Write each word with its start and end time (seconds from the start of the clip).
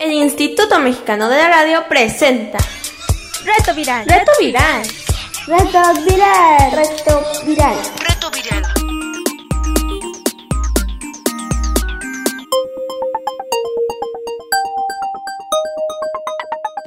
El 0.00 0.12
Instituto 0.12 0.78
Mexicano 0.78 1.28
de 1.28 1.36
la 1.36 1.48
Radio 1.48 1.84
presenta 1.88 2.58
Reto 3.44 3.74
Viral. 3.74 4.06
Reto 4.06 4.30
Viral. 4.38 4.82
Reto 5.46 5.80
Viral. 6.04 6.70
Reto 6.72 7.22
Viral. 7.44 7.76
Reto 7.98 8.30
Viral. 8.30 8.62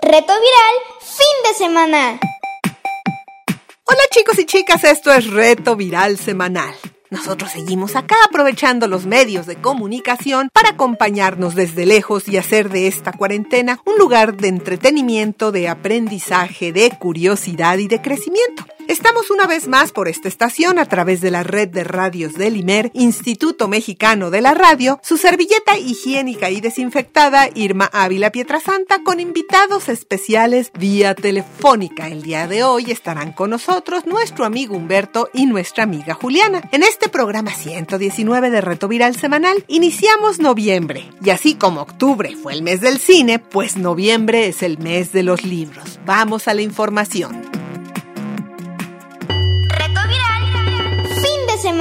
Reto 0.02 0.34
Viral, 0.34 0.76
fin 1.02 1.38
de 1.44 1.54
semana. 1.58 2.20
Hola 3.84 4.02
chicos 4.12 4.40
y 4.40 4.46
chicas, 4.46 4.86
esto 4.86 5.12
es 5.12 5.28
Reto 5.28 5.76
Viral 5.76 6.18
Semanal. 6.18 6.76
Nosotros 7.12 7.52
seguimos 7.52 7.98
acá 7.98 8.16
aprovechando 8.24 8.88
los 8.88 9.06
medios 9.06 9.46
de 9.46 9.58
comunicación 9.58 10.50
para 10.54 10.70
acompañarnos 10.70 11.56
desde 11.56 11.86
lejos 11.86 12.30
y 12.30 12.38
hacer 12.38 12.70
de 12.70 12.88
esta 12.88 13.12
cuarentena 13.12 13.82
un 13.86 13.98
lugar 13.98 14.38
de 14.38 14.48
entretenimiento, 14.48 15.52
de 15.52 15.68
aprendizaje, 15.68 16.72
de 16.72 16.90
curiosidad 16.98 17.80
y 17.80 17.90
de 17.90 18.02
crecimiento. 18.02 18.66
Estamos 18.92 19.32
una 19.32 19.48
vez 19.48 19.70
más 19.70 19.94
por 19.94 20.10
esta 20.10 20.28
estación 20.28 20.78
a 20.78 20.86
través 20.86 21.22
de 21.22 21.32
la 21.32 21.44
red 21.44 21.70
de 21.70 21.86
radios 21.86 22.34
del 22.34 22.58
IMER, 22.58 22.92
Instituto 22.94 23.70
Mexicano 23.70 24.32
de 24.32 24.42
la 24.42 24.54
Radio, 24.54 25.00
su 25.02 25.16
servilleta 25.16 25.78
higiénica 25.78 26.50
y 26.50 26.60
desinfectada 26.60 27.48
Irma 27.56 27.90
Ávila 27.94 28.34
Pietrasanta 28.34 29.02
con 29.02 29.22
invitados 29.22 29.88
especiales 29.88 30.74
vía 30.78 31.16
telefónica. 31.16 32.10
El 32.10 32.22
día 32.22 32.50
de 32.50 32.66
hoy 32.66 32.92
estarán 32.92 33.32
con 33.32 33.52
nosotros 33.52 34.06
nuestro 34.06 34.44
amigo 34.44 34.76
Humberto 34.76 35.30
y 35.34 35.46
nuestra 35.46 35.86
amiga 35.86 36.14
Juliana. 36.14 36.62
En 36.74 36.84
este 36.84 37.08
programa 37.08 37.54
119 37.54 38.50
de 38.50 38.60
Reto 38.60 38.90
Viral 38.90 39.16
Semanal 39.16 39.64
iniciamos 39.70 40.40
noviembre 40.40 41.10
y 41.24 41.30
así 41.30 41.56
como 41.56 41.80
octubre 41.80 42.36
fue 42.36 42.52
el 42.52 42.62
mes 42.62 42.82
del 42.82 43.00
cine, 43.00 43.40
pues 43.40 43.78
noviembre 43.78 44.48
es 44.48 44.62
el 44.62 44.80
mes 44.80 45.14
de 45.14 45.24
los 45.24 45.46
libros. 45.46 46.02
Vamos 46.06 46.50
a 46.50 46.54
la 46.54 46.62
información. 46.62 47.61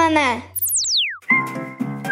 Semana. 0.00 0.49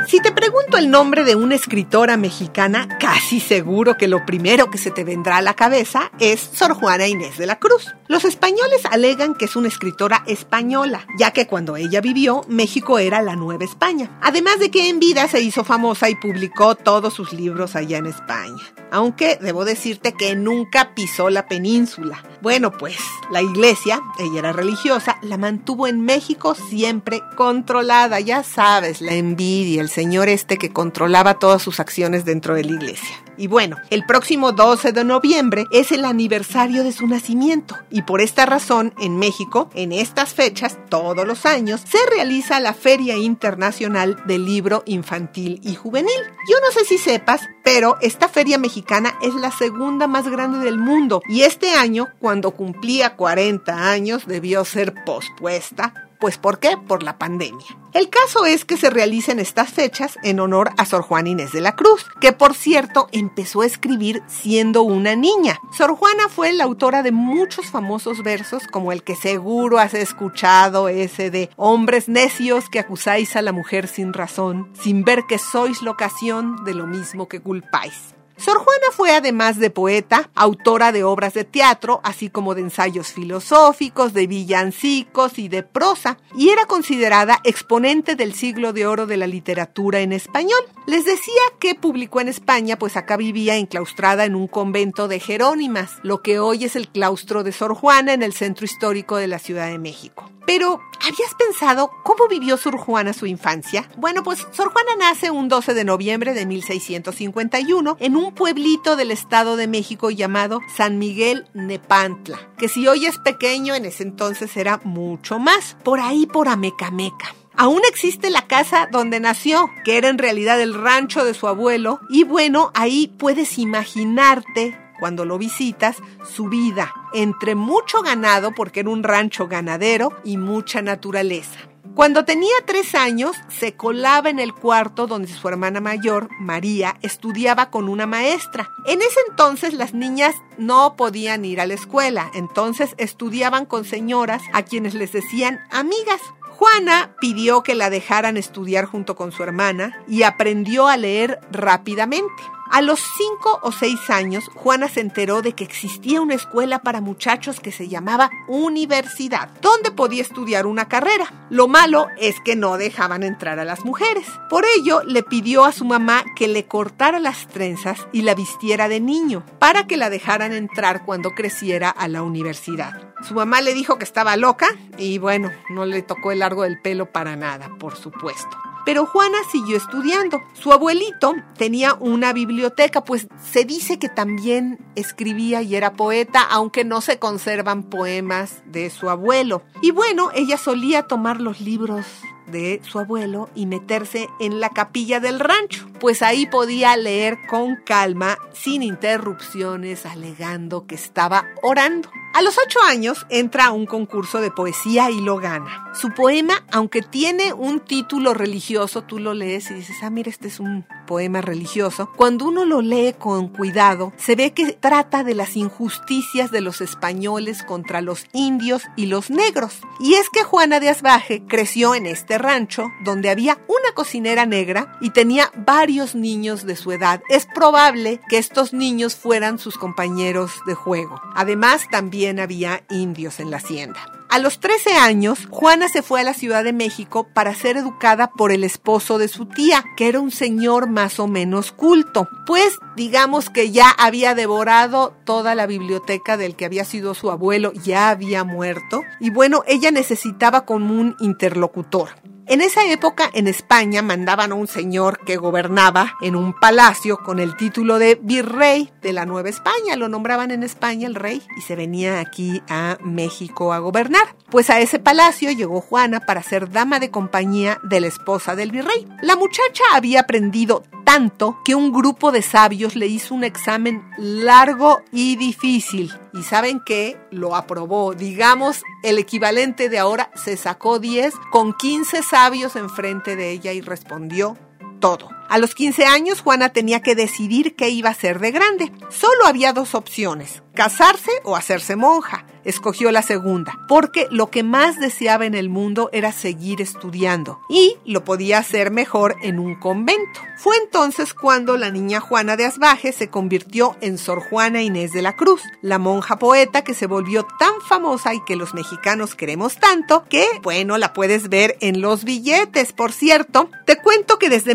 Si 0.09 0.21
te 0.21 0.33
pregunto 0.33 0.79
el 0.79 0.91
nombre 0.91 1.23
de 1.23 1.37
una 1.37 1.55
escritora 1.55 2.17
mexicana, 2.17 2.97
casi 2.99 3.41
seguro 3.41 3.99
que 3.99 4.09
lo 4.09 4.25
primero 4.25 4.71
que 4.71 4.79
se 4.79 4.91
te 4.91 5.05
vendrá 5.05 5.37
a 5.37 5.43
la 5.43 5.53
cabeza 5.53 6.11
es 6.19 6.41
Sor 6.41 6.73
Juana 6.73 7.07
Inés 7.07 7.37
de 7.37 7.45
la 7.45 7.59
Cruz. 7.59 7.95
Los 8.07 8.25
españoles 8.25 8.87
alegan 8.91 9.35
que 9.35 9.45
es 9.45 9.55
una 9.55 9.69
escritora 9.69 10.25
española, 10.27 11.07
ya 11.19 11.33
que 11.33 11.47
cuando 11.47 11.77
ella 11.77 12.01
vivió, 12.01 12.41
México 12.49 12.99
era 12.99 13.21
la 13.21 13.37
Nueva 13.37 13.67
España. 13.67 14.19
Además 14.23 14.59
de 14.61 14.71
que 14.71 14.89
en 14.89 14.99
vida 14.99 15.29
se 15.29 15.43
hizo 15.43 15.63
famosa 15.63 16.09
y 16.09 16.15
publicó 16.15 16.75
todos 16.75 17.13
sus 17.13 17.35
libros 17.35 17.77
allá 17.77 17.99
en 17.99 18.07
España. 18.07 18.63
Aunque 18.91 19.37
debo 19.43 19.67
decirte 19.67 20.15
que 20.15 20.35
nunca 20.35 20.95
pisó 20.95 21.29
la 21.29 21.47
península. 21.47 22.25
Bueno, 22.41 22.73
pues 22.73 22.97
la 23.31 23.43
iglesia, 23.43 24.01
ella 24.19 24.39
era 24.39 24.53
religiosa, 24.53 25.19
la 25.21 25.37
mantuvo 25.37 25.87
en 25.87 26.01
México 26.01 26.55
siempre 26.55 27.21
controlada. 27.37 28.21
Ya 28.21 28.43
sabes, 28.43 29.03
la 29.03 29.13
envidia, 29.13 29.83
el 29.83 29.91
señor 29.99 30.29
este 30.29 30.59
que 30.59 30.73
controlaba 30.73 31.41
todas 31.41 31.61
sus 31.61 31.81
acciones 31.81 32.25
dentro 32.25 32.55
de 32.55 32.63
la 32.63 32.71
iglesia. 32.71 33.17
Y 33.37 33.49
bueno, 33.49 33.79
el 33.91 34.07
próximo 34.07 34.53
12 34.53 34.93
de 34.93 35.03
noviembre 35.03 35.65
es 35.73 35.91
el 35.91 36.05
aniversario 36.05 36.85
de 36.85 36.93
su 36.93 37.09
nacimiento 37.09 37.77
y 37.91 38.03
por 38.03 38.21
esta 38.21 38.47
razón 38.47 38.95
en 39.01 39.19
México, 39.19 39.71
en 39.75 39.91
estas 39.91 40.35
fechas, 40.35 40.79
todos 40.89 41.27
los 41.27 41.47
años, 41.47 41.81
se 41.85 41.99
realiza 42.15 42.61
la 42.61 42.75
Feria 42.75 43.17
Internacional 43.17 44.23
del 44.29 44.45
Libro 44.45 44.85
Infantil 44.87 45.61
y 45.65 45.75
Juvenil. 45.75 46.23
Yo 46.49 46.57
no 46.65 46.71
sé 46.71 46.85
si 46.85 46.97
sepas, 46.97 47.41
pero 47.65 47.97
esta 48.01 48.29
feria 48.29 48.57
mexicana 48.57 49.19
es 49.21 49.35
la 49.35 49.51
segunda 49.51 50.07
más 50.07 50.29
grande 50.29 50.61
del 50.61 50.79
mundo 50.79 51.23
y 51.29 51.43
este 51.43 51.75
año, 51.75 52.07
cuando 52.21 52.53
cumplía 52.53 53.17
40 53.17 53.91
años, 53.91 54.29
debió 54.29 54.65
ser 54.65 54.95
pospuesta 55.05 56.08
pues 56.21 56.39
¿por 56.39 56.59
qué? 56.59 56.77
Por 56.77 57.03
la 57.03 57.19
pandemia. 57.19 57.67
El 57.95 58.11
caso 58.11 58.45
es 58.45 58.65
que 58.65 58.77
se 58.77 58.91
realicen 58.91 59.39
estas 59.39 59.71
fechas 59.71 60.19
en 60.23 60.41
honor 60.41 60.71
a 60.77 60.85
Sor 60.85 61.03
Juana 61.03 61.31
Inés 61.31 61.53
de 61.53 61.61
la 61.61 61.75
Cruz, 61.75 62.07
que 62.21 62.33
por 62.33 62.55
cierto 62.55 63.09
empezó 63.13 63.63
a 63.63 63.67
escribir 63.67 64.23
siendo 64.27 64.83
una 64.83 65.17
niña. 65.17 65.59
Sor 65.77 65.97
Juana 65.97 66.29
fue 66.29 66.53
la 66.53 66.65
autora 66.65 67.03
de 67.03 67.13
muchos 67.13 67.67
famosos 67.67 68.23
versos, 68.23 68.67
como 68.71 68.93
el 68.93 69.03
que 69.03 69.17
seguro 69.17 69.79
has 69.79 69.95
escuchado, 69.95 70.89
ese 70.89 71.31
de 71.31 71.51
hombres 71.57 72.09
necios 72.09 72.69
que 72.69 72.79
acusáis 72.79 73.37
a 73.37 73.43
la 73.43 73.53
mujer 73.53 73.89
sin 73.89 74.13
razón, 74.13 74.71
sin 74.81 75.05
ver 75.05 75.25
que 75.29 75.39
sois 75.39 75.83
la 75.83 75.91
ocasión 75.91 76.65
de 76.65 76.75
lo 76.75 76.87
mismo 76.87 77.29
que 77.29 77.41
culpáis. 77.41 78.18
Sor 78.39 78.59
Juana 78.59 78.87
fue 78.93 79.11
además 79.11 79.59
de 79.59 79.71
poeta, 79.71 80.31
autora 80.37 80.93
de 80.93 81.03
obras 81.03 81.35
de 81.35 81.43
teatro, 81.43 82.01
así 82.05 82.31
como 82.31 82.55
de 82.55 82.61
ensayos 82.61 83.09
filosóficos, 83.09 84.15
de 84.15 84.29
villancicos 84.29 85.41
y 85.41 85.49
de 85.49 85.65
prosa, 85.65 86.19
y 86.37 86.51
era 86.51 86.65
considerada 86.67 87.41
exponente 87.43 88.15
del 88.15 88.35
siglo 88.35 88.73
de 88.73 88.87
oro 88.87 89.07
de 89.07 89.17
la 89.17 89.27
literatura 89.27 90.01
en 90.01 90.13
español. 90.13 90.61
Les 90.87 91.05
decía 91.05 91.43
que 91.59 91.75
publicó 91.75 92.21
en 92.21 92.29
España, 92.29 92.79
pues 92.79 92.97
acá 92.97 93.17
vivía 93.17 93.57
enclaustrada 93.57 94.25
en 94.25 94.37
un 94.37 94.47
convento 94.47 95.09
de 95.09 95.19
Jerónimas, 95.19 95.97
lo 96.05 96.23
que 96.23 96.39
hoy 96.39 96.65
es 96.65 96.77
el 96.77 96.89
claustro 96.89 97.43
de 97.43 97.51
Sor 97.51 97.75
Juana 97.75 98.13
en 98.13 98.23
el 98.23 98.33
centro 98.33 98.65
histórico 98.65 99.17
de 99.17 99.27
la 99.27 99.41
Ciudad 99.41 99.67
de 99.67 99.79
México. 99.79 100.31
Pero, 100.49 100.81
¿habías 101.01 101.35
pensado 101.39 101.91
cómo 102.05 102.27
vivió 102.27 102.57
Sor 102.57 102.79
Juana 102.79 103.13
su 103.13 103.27
infancia? 103.27 103.87
Bueno, 103.99 104.23
pues 104.23 104.47
Sor 104.53 104.73
Juana 104.73 104.93
nace 104.99 105.31
un 105.31 105.47
12 105.47 105.75
de 105.75 105.85
noviembre 105.85 106.33
de 106.33 106.47
1651 106.47 107.99
en 108.01 108.17
un 108.17 108.28
pueblito 108.35 108.97
del 108.97 109.11
Estado 109.11 109.57
de 109.57 109.69
México 109.69 110.11
llamado 110.11 110.61
San 110.77 110.99
Miguel 110.99 111.47
Nepantla, 111.55 112.39
que 112.59 112.69
si 112.69 112.87
hoy 112.87 113.07
es 113.07 113.19
pequeño, 113.19 113.75
en 113.75 113.85
ese 113.85 114.03
entonces 114.03 114.57
era 114.57 114.81
mucho 114.85 115.39
más, 115.39 115.77
por 115.85 116.01
ahí 116.01 116.27
por 116.27 116.49
Amecameca. 116.49 117.35
Aún 117.57 117.81
existe 117.89 118.31
la 118.31 118.47
casa 118.47 118.89
donde 118.91 119.19
nació, 119.19 119.69
que 119.85 119.99
era 119.99 120.09
en 120.09 120.19
realidad 120.19 120.61
el 120.61 120.75
rancho 120.75 121.25
de 121.25 121.35
su 121.35 121.49
abuelo, 121.49 122.01
y 122.09 122.23
bueno, 122.23 122.71
ahí 122.75 123.13
puedes 123.19 123.59
imaginarte 123.59 124.79
cuando 125.01 125.25
lo 125.25 125.39
visitas, 125.39 125.97
su 126.25 126.49
vida, 126.49 126.93
entre 127.13 127.55
mucho 127.55 128.03
ganado, 128.03 128.55
porque 128.55 128.81
era 128.81 128.91
un 128.91 129.03
rancho 129.03 129.49
ganadero, 129.49 130.13
y 130.25 130.37
mucha 130.37 130.83
naturaleza. 130.83 131.59
Cuando 131.99 132.25
tenía 132.25 132.55
tres 132.65 132.95
años, 132.95 133.35
se 133.49 133.75
colaba 133.75 134.31
en 134.31 134.39
el 134.39 134.55
cuarto 134.55 135.09
donde 135.09 135.27
su 135.27 135.49
hermana 135.49 135.81
mayor, 135.81 136.29
María, 136.39 136.97
estudiaba 137.03 137.71
con 137.71 137.89
una 137.89 138.07
maestra. 138.07 138.71
En 138.87 139.03
ese 139.03 139.19
entonces 139.29 139.75
las 139.75 139.95
niñas 139.95 140.37
no 140.59 140.95
podían 140.95 141.45
ir 141.45 141.61
a 141.61 141.67
la 141.67 141.75
escuela, 141.75 142.31
entonces 142.35 142.95
estudiaban 142.99 143.67
con 143.67 143.85
señoras 143.85 144.43
a 144.53 144.63
quienes 144.63 144.95
les 144.95 145.11
decían 145.11 145.59
amigas. 145.73 146.21
Juana 146.51 147.17
pidió 147.21 147.65
que 147.65 147.75
la 147.75 147.91
dejaran 147.91 148.37
estudiar 148.37 148.85
junto 148.85 149.17
con 149.17 149.33
su 149.33 149.43
hermana 149.43 150.01
y 150.07 150.23
aprendió 150.23 150.87
a 150.87 150.97
leer 150.97 151.41
rápidamente. 151.51 152.45
A 152.71 152.83
los 152.83 153.01
cinco 153.01 153.61
o 153.63 153.73
seis 153.73 154.11
años, 154.11 154.51
Juana 154.55 154.89
se 154.89 155.01
enteró 155.01 155.41
de 155.41 155.55
que 155.55 155.65
existía 155.65 156.21
una 156.21 156.35
escuela 156.35 156.81
para 156.81 157.01
muchachos 157.01 157.61
que 157.61 157.73
se 157.73 157.89
llamaba 157.89 158.31
universidad, 158.47 159.49
donde 159.63 159.91
podía 159.91 160.21
estudiar 160.21 160.67
una 160.67 160.87
carrera. 160.87 161.33
Lo 161.49 161.67
malo 161.67 162.09
es 162.19 162.37
que 162.45 162.57
no 162.57 162.77
dejaban 162.77 163.23
entrar 163.23 163.59
a 163.59 163.65
las 163.65 163.85
mujeres. 163.85 164.27
Por 164.51 164.65
ello, 164.77 165.03
le 165.03 165.23
pidió 165.23 165.65
a 165.65 165.73
su 165.73 165.87
mamá 165.87 166.25
que 166.37 166.47
le 166.47 166.67
cortara 166.67 167.21
las 167.21 167.49
trenzas 167.49 168.07
y 168.13 168.23
la 168.23 168.35
vistiera 168.35 168.89
de 168.89 169.01
niño, 169.01 169.45
para 169.59 169.87
que 169.87 169.97
la 169.97 170.11
dejaran 170.11 170.53
entrar 170.53 171.05
cuando 171.07 171.35
creciera 171.35 171.89
a 171.89 172.07
la 172.07 172.23
universidad. 172.23 173.15
Su 173.27 173.35
mamá 173.35 173.63
le 173.63 173.75
dijo 173.75 173.99
que 173.99 174.05
estaba 174.05 174.37
loca 174.37 174.69
y 174.99 175.19
bueno, 175.19 175.51
no 175.71 175.87
le 175.87 176.03
tocó 176.03 176.33
el 176.33 176.41
largo 176.41 176.65
del 176.65 176.81
pelo 176.81 177.11
para 177.11 177.35
nada, 177.35 177.71
por 177.79 177.97
supuesto. 177.97 178.57
Pero 178.89 179.05
Juana 179.05 179.37
siguió 179.53 179.77
estudiando. 179.77 180.41
Su 180.55 180.73
abuelito 180.73 181.35
tenía 181.59 181.93
una 181.93 182.33
biblioteca, 182.33 183.05
pues 183.05 183.29
se 183.39 183.67
dice 183.67 183.99
que 183.99 184.09
también 184.09 184.79
escribía 184.95 185.61
y 185.61 185.77
era 185.77 185.93
poeta, 185.93 186.41
aunque 186.41 186.87
no 186.87 187.03
se 187.03 187.19
conservan 187.19 187.83
poemas 187.83 188.63
de 188.65 188.89
su 188.89 189.11
abuelo. 189.11 189.63
Y 189.83 189.91
bueno, 189.91 190.31
ella 190.35 190.57
solía 190.57 191.03
tomar 191.03 191.39
los 191.39 191.61
libros 191.61 192.07
de 192.51 192.81
su 192.83 192.99
abuelo 192.99 193.49
y 193.55 193.67
meterse 193.67 194.29
en 194.41 194.61
la 194.61 194.71
capilla 194.71 195.21
del 195.21 195.41
rancho, 195.41 195.89
pues 196.01 196.23
ahí 196.23 196.47
podía 196.47 196.97
leer 196.97 197.39
con 197.49 197.77
calma, 197.77 198.39
sin 198.53 198.83
interrupciones, 198.83 200.07
alegando 200.07 200.87
que 200.87 200.95
estaba 200.95 201.47
orando. 201.63 202.11
A 202.35 202.43
los 202.43 202.59
ocho 202.59 202.79
años 202.87 203.27
entra 203.31 203.67
a 203.67 203.73
un 203.73 203.87
concurso 203.87 204.41
de 204.41 204.51
poesía 204.51 205.11
y 205.11 205.21
lo 205.21 205.39
gana. 205.39 205.91
Su 205.95 206.11
poema, 206.11 206.63
aunque 206.71 207.03
tiene 207.03 207.53
un 207.53 207.81
título 207.81 208.35
religioso, 208.35 209.03
tú 209.03 209.19
lo 209.19 209.35
lees 209.35 209.71
y 209.71 209.75
dices, 209.75 209.97
ah, 210.03 210.11
mira, 210.11 210.31
este 210.31 210.47
es 210.49 210.61
un 210.61 210.87
poema 211.07 211.41
religioso. 211.41 212.11
Cuando 212.17 212.47
uno 212.47 212.65
lo 212.65 212.81
lee 212.83 213.15
con 213.19 213.49
cuidado, 213.49 214.13
se 214.19 214.37
ve 214.37 214.53
que 214.53 214.73
trata 214.73 215.25
de 215.25 215.35
las 215.35 215.57
injusticias 215.57 216.53
de 216.53 216.61
los 216.61 216.81
españoles 216.81 217.65
contra 217.65 218.03
los 218.03 218.27
indios 218.33 218.83
y 218.95 219.07
los 219.07 219.31
negros. 219.31 219.81
Y 219.99 220.15
es 220.15 220.29
que 220.31 220.45
Juana 220.45 220.81
de 220.81 220.91
Asbaje 220.91 221.43
creció 221.49 221.95
en 221.95 222.07
este 222.07 222.38
rancho 222.39 222.91
donde 223.05 223.31
había 223.31 223.59
una 223.69 223.93
cocinera 223.95 224.47
negra 224.47 224.97
y 225.01 225.11
tenía 225.11 225.51
varios 225.55 226.15
niños 226.15 226.65
de 226.65 226.77
su 226.77 226.93
edad. 226.93 227.21
Es 227.29 227.47
probable 227.47 228.21
que 228.29 228.39
estos 228.39 228.73
niños 228.73 229.17
fueran 229.17 229.59
sus 229.59 229.77
compañeros 229.77 230.53
de 230.67 230.75
juego. 230.75 231.21
Además, 231.35 231.87
también 231.91 232.41
había 232.41 232.83
indios 232.89 233.41
en 233.41 233.51
la 233.51 233.59
hacienda. 233.59 234.18
A 234.31 234.39
los 234.39 234.61
13 234.61 234.93
años, 234.93 235.49
Juana 235.51 235.89
se 235.89 236.03
fue 236.03 236.21
a 236.21 236.25
la 236.25 236.35
Ciudad 236.35 236.63
de 236.63 236.75
México 236.75 237.27
para 237.33 237.55
ser 237.55 237.79
educada 237.79 238.31
por 238.31 238.53
el 238.53 238.63
esposo 238.63 239.17
de 239.17 239.27
su 239.27 239.47
tía, 239.47 239.83
que 239.97 240.07
era 240.07 240.21
un 240.21 240.31
señor 240.31 240.87
más 240.91 241.19
o 241.19 241.27
menos 241.27 241.73
culto. 241.73 242.29
Pues 242.47 242.79
digamos 242.95 243.49
que 243.49 243.71
ya 243.71 243.89
había 243.89 244.35
devorado 244.35 245.17
toda 245.25 245.55
la 245.55 245.67
biblioteca 245.67 246.37
del 246.37 246.57
que 246.57 246.67
había 246.67 246.85
sido 246.85 247.15
su 247.15 247.31
abuelo, 247.31 247.73
ya 247.73 248.11
había 248.11 248.45
muerto. 248.45 249.03
Y 249.19 249.31
bueno, 249.31 249.63
ella 249.67 249.91
necesitaba 249.91 250.67
como 250.67 250.93
un 250.93 251.17
interlocutor. 251.21 252.11
En 252.51 252.63
esa 252.63 252.83
época 252.87 253.29
en 253.35 253.47
España 253.47 254.01
mandaban 254.01 254.53
a 254.53 254.55
un 254.55 254.69
señor 254.69 255.21
que 255.27 255.37
gobernaba 255.37 256.15
en 256.23 256.35
un 256.35 256.55
palacio 256.59 257.19
con 257.19 257.41
el 257.41 257.59
título 257.59 257.99
de 257.99 258.19
virrey 258.23 258.91
de 259.03 259.13
la 259.13 259.27
Nueva 259.27 259.51
España. 259.51 259.97
Lo 259.97 260.09
nombraban 260.09 260.51
en 260.51 260.63
España 260.63 261.07
el 261.07 261.15
rey 261.15 261.43
y 261.59 261.61
se 261.61 261.77
venía 261.77 262.21
aquí 262.21 262.63
a 262.71 262.97
México 263.03 263.75
a 263.75 263.81
gobernar. 263.81 264.35
Pues 264.49 264.71
a 264.71 264.81
ese 264.81 264.99
palacio 264.99 265.53
llegó 265.53 265.83
Juana 265.83 266.21
para 266.21 266.43
ser 266.43 266.71
dama 266.71 267.01
de 267.01 267.11
compañía 267.11 267.81
de 267.83 268.01
la 268.01 268.07
esposa 268.07 268.57
del 268.57 268.71
virrey. 268.71 269.07
La 269.21 269.37
muchacha 269.37 269.85
había 269.93 270.21
aprendido 270.21 270.85
tanto 271.09 271.59
que 271.65 271.75
un 271.75 271.91
grupo 271.91 272.33
de 272.33 272.43
sabios 272.43 272.95
le 272.95 273.07
hizo 273.07 273.35
un 273.35 273.43
examen 273.43 274.05
largo 274.19 275.01
y 275.11 275.37
difícil. 275.37 276.13
Y 276.35 276.43
saben 276.43 276.81
que 276.85 277.19
lo 277.31 277.57
aprobó. 277.57 278.13
Digamos, 278.13 278.83
el 279.03 279.17
equivalente 279.17 279.89
de 279.89 279.99
ahora 279.99 280.31
se 280.35 280.59
sacó 280.59 280.99
10 280.99 281.33
con 281.51 281.73
15 281.73 282.23
sabios 282.23 282.77
enfrente 282.77 283.37
de 283.37 283.53
ella 283.53 283.73
y 283.73 283.81
respondió 283.81 284.59
todo. 285.01 285.38
A 285.49 285.57
los 285.57 285.75
15 285.75 286.05
años 286.05 286.43
Juana 286.43 286.69
tenía 286.75 287.01
que 287.01 287.15
decidir 287.15 287.75
qué 287.75 287.89
iba 287.89 288.11
a 288.11 288.15
ser 288.15 288.39
de 288.39 288.51
grande. 288.51 288.93
Solo 289.09 289.47
había 289.47 289.73
dos 289.73 289.95
opciones, 289.95 290.63
casarse 290.75 291.31
o 291.43 291.57
hacerse 291.57 291.97
monja. 291.97 292.45
Escogió 292.65 293.11
la 293.13 293.23
segunda, 293.23 293.73
porque 293.89 294.27
lo 294.31 294.51
que 294.51 294.63
más 294.63 295.01
deseaba 295.01 295.47
en 295.47 295.55
el 295.55 295.71
mundo 295.71 296.11
era 296.13 296.33
seguir 296.33 296.83
estudiando 296.83 297.61
y 297.71 297.97
lo 298.05 298.25
podía 298.25 298.59
hacer 298.59 298.91
mejor 298.91 299.37
en 299.43 299.59
un 299.59 299.75
convento. 299.77 300.41
Fue 300.59 300.77
entonces 300.77 301.33
cuando 301.33 301.79
la 301.79 301.91
niña 301.91 302.21
Juana 302.21 302.57
de 302.57 302.67
Asbaje 302.67 303.13
se 303.13 303.31
convirtió 303.31 303.97
en 304.03 304.19
Sor 304.19 304.43
Juana 304.43 304.83
Inés 304.83 305.13
de 305.13 305.23
la 305.23 305.35
Cruz, 305.35 305.63
la 305.81 305.99
monja 305.99 306.39
poeta 306.39 306.85
que 306.85 306.93
se 306.93 307.07
volvió 307.07 307.47
tan 307.59 307.81
famosa 307.89 308.35
y 308.35 308.45
que 308.45 308.57
los 308.57 308.75
mexicanos 308.75 309.35
queremos 309.35 309.79
tanto 309.79 310.25
que, 310.29 310.45
bueno, 310.63 310.99
la 310.99 311.15
puedes 311.15 311.49
ver 311.49 311.79
en 311.81 312.03
los 312.03 312.25
billetes. 312.25 312.93
Por 312.93 313.13
cierto, 313.13 313.71
te 313.87 313.97
cuento 313.97 314.39
que 314.39 314.51
desde 314.51 314.75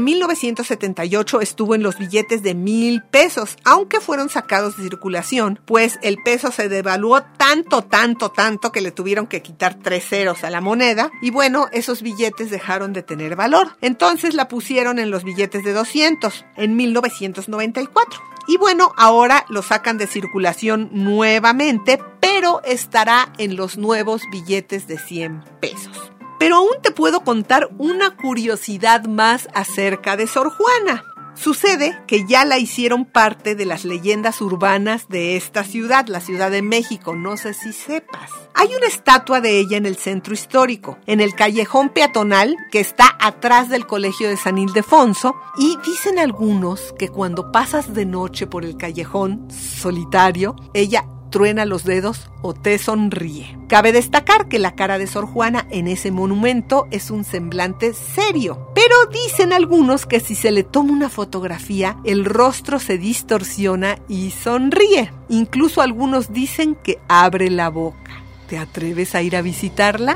1978 0.63 1.41
estuvo 1.41 1.75
en 1.75 1.83
los 1.83 1.97
billetes 1.97 2.41
de 2.41 2.55
mil 2.55 3.03
pesos, 3.03 3.57
aunque 3.65 3.99
fueron 3.99 4.29
sacados 4.29 4.77
de 4.77 4.83
circulación, 4.83 5.59
pues 5.65 5.99
el 6.01 6.17
peso 6.23 6.51
se 6.51 6.69
devaluó 6.69 7.21
tanto, 7.37 7.81
tanto, 7.83 8.29
tanto 8.29 8.71
que 8.71 8.81
le 8.81 8.91
tuvieron 8.91 9.27
que 9.27 9.41
quitar 9.41 9.75
tres 9.75 10.07
ceros 10.07 10.43
a 10.43 10.49
la 10.49 10.61
moneda 10.61 11.11
y 11.21 11.31
bueno, 11.31 11.67
esos 11.73 12.01
billetes 12.01 12.49
dejaron 12.49 12.93
de 12.93 13.03
tener 13.03 13.35
valor. 13.35 13.75
Entonces 13.81 14.33
la 14.33 14.47
pusieron 14.47 14.99
en 14.99 15.11
los 15.11 15.23
billetes 15.23 15.63
de 15.63 15.73
200 15.73 16.45
en 16.55 16.75
1994. 16.75 18.21
Y 18.47 18.57
bueno, 18.57 18.93
ahora 18.97 19.45
lo 19.49 19.61
sacan 19.61 19.97
de 19.97 20.07
circulación 20.07 20.89
nuevamente, 20.91 21.99
pero 22.19 22.61
estará 22.63 23.31
en 23.37 23.55
los 23.55 23.77
nuevos 23.77 24.21
billetes 24.31 24.87
de 24.87 24.97
100 24.97 25.43
pesos. 25.61 26.11
Pero 26.43 26.57
aún 26.57 26.81
te 26.81 26.91
puedo 26.91 27.21
contar 27.21 27.69
una 27.77 28.17
curiosidad 28.17 29.05
más 29.05 29.47
acerca 29.53 30.17
de 30.17 30.27
Sor 30.27 30.51
Juana. 30.51 31.01
Sucede 31.35 31.97
que 32.05 32.27
ya 32.27 32.43
la 32.43 32.57
hicieron 32.57 33.05
parte 33.05 33.55
de 33.55 33.65
las 33.65 33.85
leyendas 33.85 34.41
urbanas 34.41 35.07
de 35.07 35.37
esta 35.37 35.63
ciudad, 35.63 36.05
la 36.07 36.19
Ciudad 36.19 36.51
de 36.51 36.61
México, 36.61 37.15
no 37.15 37.37
sé 37.37 37.53
si 37.53 37.71
sepas. 37.71 38.29
Hay 38.55 38.75
una 38.75 38.87
estatua 38.87 39.39
de 39.39 39.57
ella 39.57 39.77
en 39.77 39.85
el 39.85 39.95
centro 39.95 40.33
histórico, 40.33 40.97
en 41.05 41.21
el 41.21 41.33
callejón 41.33 41.87
peatonal 41.87 42.57
que 42.73 42.81
está 42.81 43.15
atrás 43.21 43.69
del 43.69 43.87
Colegio 43.87 44.27
de 44.27 44.35
San 44.35 44.57
Ildefonso, 44.57 45.35
y 45.57 45.77
dicen 45.85 46.19
algunos 46.19 46.93
que 46.99 47.07
cuando 47.07 47.53
pasas 47.53 47.93
de 47.93 48.05
noche 48.05 48.47
por 48.47 48.65
el 48.65 48.75
callejón 48.75 49.49
solitario, 49.49 50.57
ella 50.73 51.05
truena 51.33 51.65
los 51.65 51.83
dedos 51.83 52.29
o 52.43 52.53
te 52.53 52.77
sonríe. 52.77 53.57
Cabe 53.67 53.91
destacar 53.91 54.47
que 54.47 54.59
la 54.59 54.75
cara 54.75 54.99
de 54.99 55.07
Sor 55.07 55.25
Juana 55.25 55.65
en 55.71 55.87
ese 55.87 56.11
monumento 56.11 56.87
es 56.91 57.09
un 57.09 57.23
semblante 57.23 57.93
serio, 57.93 58.69
pero 58.75 58.93
dicen 59.11 59.51
algunos 59.51 60.05
que 60.05 60.19
si 60.19 60.35
se 60.35 60.51
le 60.51 60.61
toma 60.61 60.93
una 60.93 61.09
fotografía, 61.09 61.97
el 62.03 62.23
rostro 62.23 62.77
se 62.77 62.99
distorsiona 62.99 63.97
y 64.07 64.29
sonríe. 64.29 65.11
Incluso 65.27 65.81
algunos 65.81 66.31
dicen 66.31 66.75
que 66.75 66.99
abre 67.07 67.49
la 67.49 67.69
boca. 67.69 68.23
¿Te 68.47 68.59
atreves 68.59 69.15
a 69.15 69.23
ir 69.23 69.35
a 69.35 69.41
visitarla? 69.41 70.15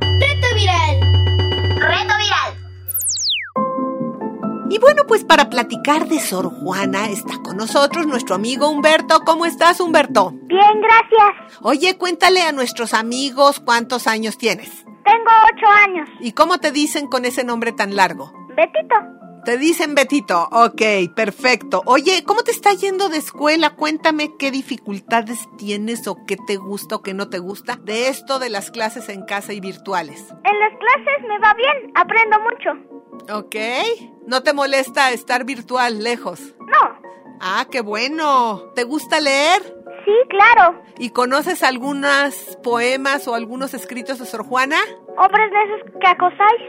Reto 0.00 0.54
viral. 0.54 0.98
Y 4.70 4.78
bueno, 4.78 5.04
pues 5.06 5.24
para 5.24 5.48
platicar 5.48 6.08
de 6.08 6.20
Sor 6.20 6.50
Juana 6.50 7.08
está 7.08 7.38
con 7.42 7.56
nosotros 7.56 8.06
nuestro 8.06 8.34
amigo 8.34 8.68
Humberto. 8.68 9.20
¿Cómo 9.24 9.46
estás, 9.46 9.80
Humberto? 9.80 10.32
Bien, 10.42 10.80
gracias. 10.82 11.58
Oye, 11.62 11.96
cuéntale 11.96 12.42
a 12.42 12.52
nuestros 12.52 12.92
amigos 12.92 13.60
cuántos 13.60 14.06
años 14.06 14.36
tienes. 14.36 14.84
Tengo 15.04 15.30
ocho 15.54 15.66
años. 15.86 16.08
¿Y 16.20 16.32
cómo 16.32 16.58
te 16.58 16.70
dicen 16.70 17.06
con 17.06 17.24
ese 17.24 17.44
nombre 17.44 17.72
tan 17.72 17.96
largo? 17.96 18.30
Betito. 18.54 18.94
Te 19.46 19.56
dicen 19.56 19.94
Betito. 19.94 20.48
Ok, 20.52 20.82
perfecto. 21.16 21.82
Oye, 21.86 22.22
¿cómo 22.24 22.42
te 22.42 22.50
está 22.50 22.74
yendo 22.74 23.08
de 23.08 23.16
escuela? 23.16 23.70
Cuéntame 23.70 24.36
qué 24.38 24.50
dificultades 24.50 25.48
tienes 25.56 26.06
o 26.08 26.26
qué 26.26 26.36
te 26.36 26.56
gusta 26.56 26.96
o 26.96 27.02
qué 27.02 27.14
no 27.14 27.30
te 27.30 27.38
gusta 27.38 27.78
de 27.82 28.08
esto 28.08 28.38
de 28.38 28.50
las 28.50 28.70
clases 28.70 29.08
en 29.08 29.24
casa 29.24 29.54
y 29.54 29.60
virtuales. 29.60 30.26
En 30.44 30.60
las 30.60 30.72
clases 30.78 31.26
me 31.26 31.38
va 31.38 31.54
bien. 31.54 31.92
Aprendo 31.94 32.36
mucho. 32.40 32.97
Ok. 33.32 33.56
¿No 34.26 34.42
te 34.42 34.52
molesta 34.52 35.12
estar 35.12 35.44
virtual 35.44 36.02
lejos? 36.02 36.54
No. 36.58 36.98
Ah, 37.40 37.66
qué 37.70 37.80
bueno. 37.80 38.72
¿Te 38.74 38.84
gusta 38.84 39.20
leer? 39.20 39.62
Sí, 40.04 40.12
claro. 40.28 40.82
¿Y 40.98 41.10
conoces 41.10 41.62
algunos 41.62 42.58
poemas 42.62 43.28
o 43.28 43.34
algunos 43.34 43.74
escritos 43.74 44.18
de 44.18 44.26
Sor 44.26 44.44
Juana? 44.44 44.78
Hombres 45.18 45.50
necios 45.52 46.00
que 46.00 46.06
acosáis 46.08 46.62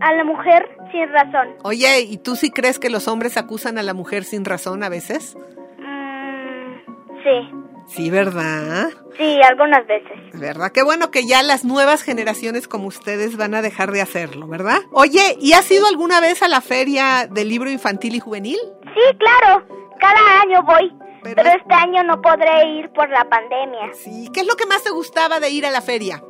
a 0.00 0.14
la 0.14 0.24
mujer 0.24 0.76
sin 0.92 1.08
razón. 1.12 1.56
Oye, 1.62 2.00
¿y 2.00 2.18
tú 2.18 2.36
sí 2.36 2.50
crees 2.50 2.78
que 2.78 2.90
los 2.90 3.08
hombres 3.08 3.36
acusan 3.36 3.78
a 3.78 3.82
la 3.82 3.94
mujer 3.94 4.24
sin 4.24 4.44
razón 4.44 4.82
a 4.82 4.88
veces? 4.88 5.36
Mm, 5.78 7.22
sí. 7.22 7.65
Sí, 7.88 8.10
¿verdad? 8.10 8.88
Sí, 9.16 9.40
algunas 9.42 9.86
veces. 9.86 10.12
¿Verdad? 10.34 10.72
Qué 10.72 10.82
bueno 10.82 11.10
que 11.10 11.26
ya 11.26 11.42
las 11.42 11.64
nuevas 11.64 12.02
generaciones 12.02 12.68
como 12.68 12.86
ustedes 12.88 13.36
van 13.36 13.54
a 13.54 13.62
dejar 13.62 13.90
de 13.92 14.00
hacerlo, 14.02 14.46
¿verdad? 14.48 14.78
Oye, 14.92 15.36
¿y 15.40 15.52
has 15.54 15.70
ido 15.70 15.86
alguna 15.86 16.20
vez 16.20 16.42
a 16.42 16.48
la 16.48 16.60
feria 16.60 17.26
del 17.30 17.48
libro 17.48 17.70
infantil 17.70 18.14
y 18.16 18.20
juvenil? 18.20 18.58
Sí, 18.82 19.16
claro. 19.18 19.66
Cada 20.00 20.40
año 20.42 20.62
voy. 20.64 20.92
Pero 21.22 21.36
Pero, 21.36 21.48
es- 21.50 21.56
este 21.62 21.74
año 21.74 22.02
no 22.04 22.20
podré 22.20 22.68
ir 22.78 22.90
por 22.90 23.08
la 23.08 23.24
pandemia. 23.28 23.90
Sí. 23.94 24.28
¿Qué 24.32 24.40
es 24.40 24.46
lo 24.46 24.54
que 24.54 24.66
más 24.66 24.82
te 24.84 24.90
gustaba 24.90 25.40
de 25.40 25.50
ir 25.50 25.64
a 25.66 25.70
la 25.70 25.80
feria? 25.80 26.22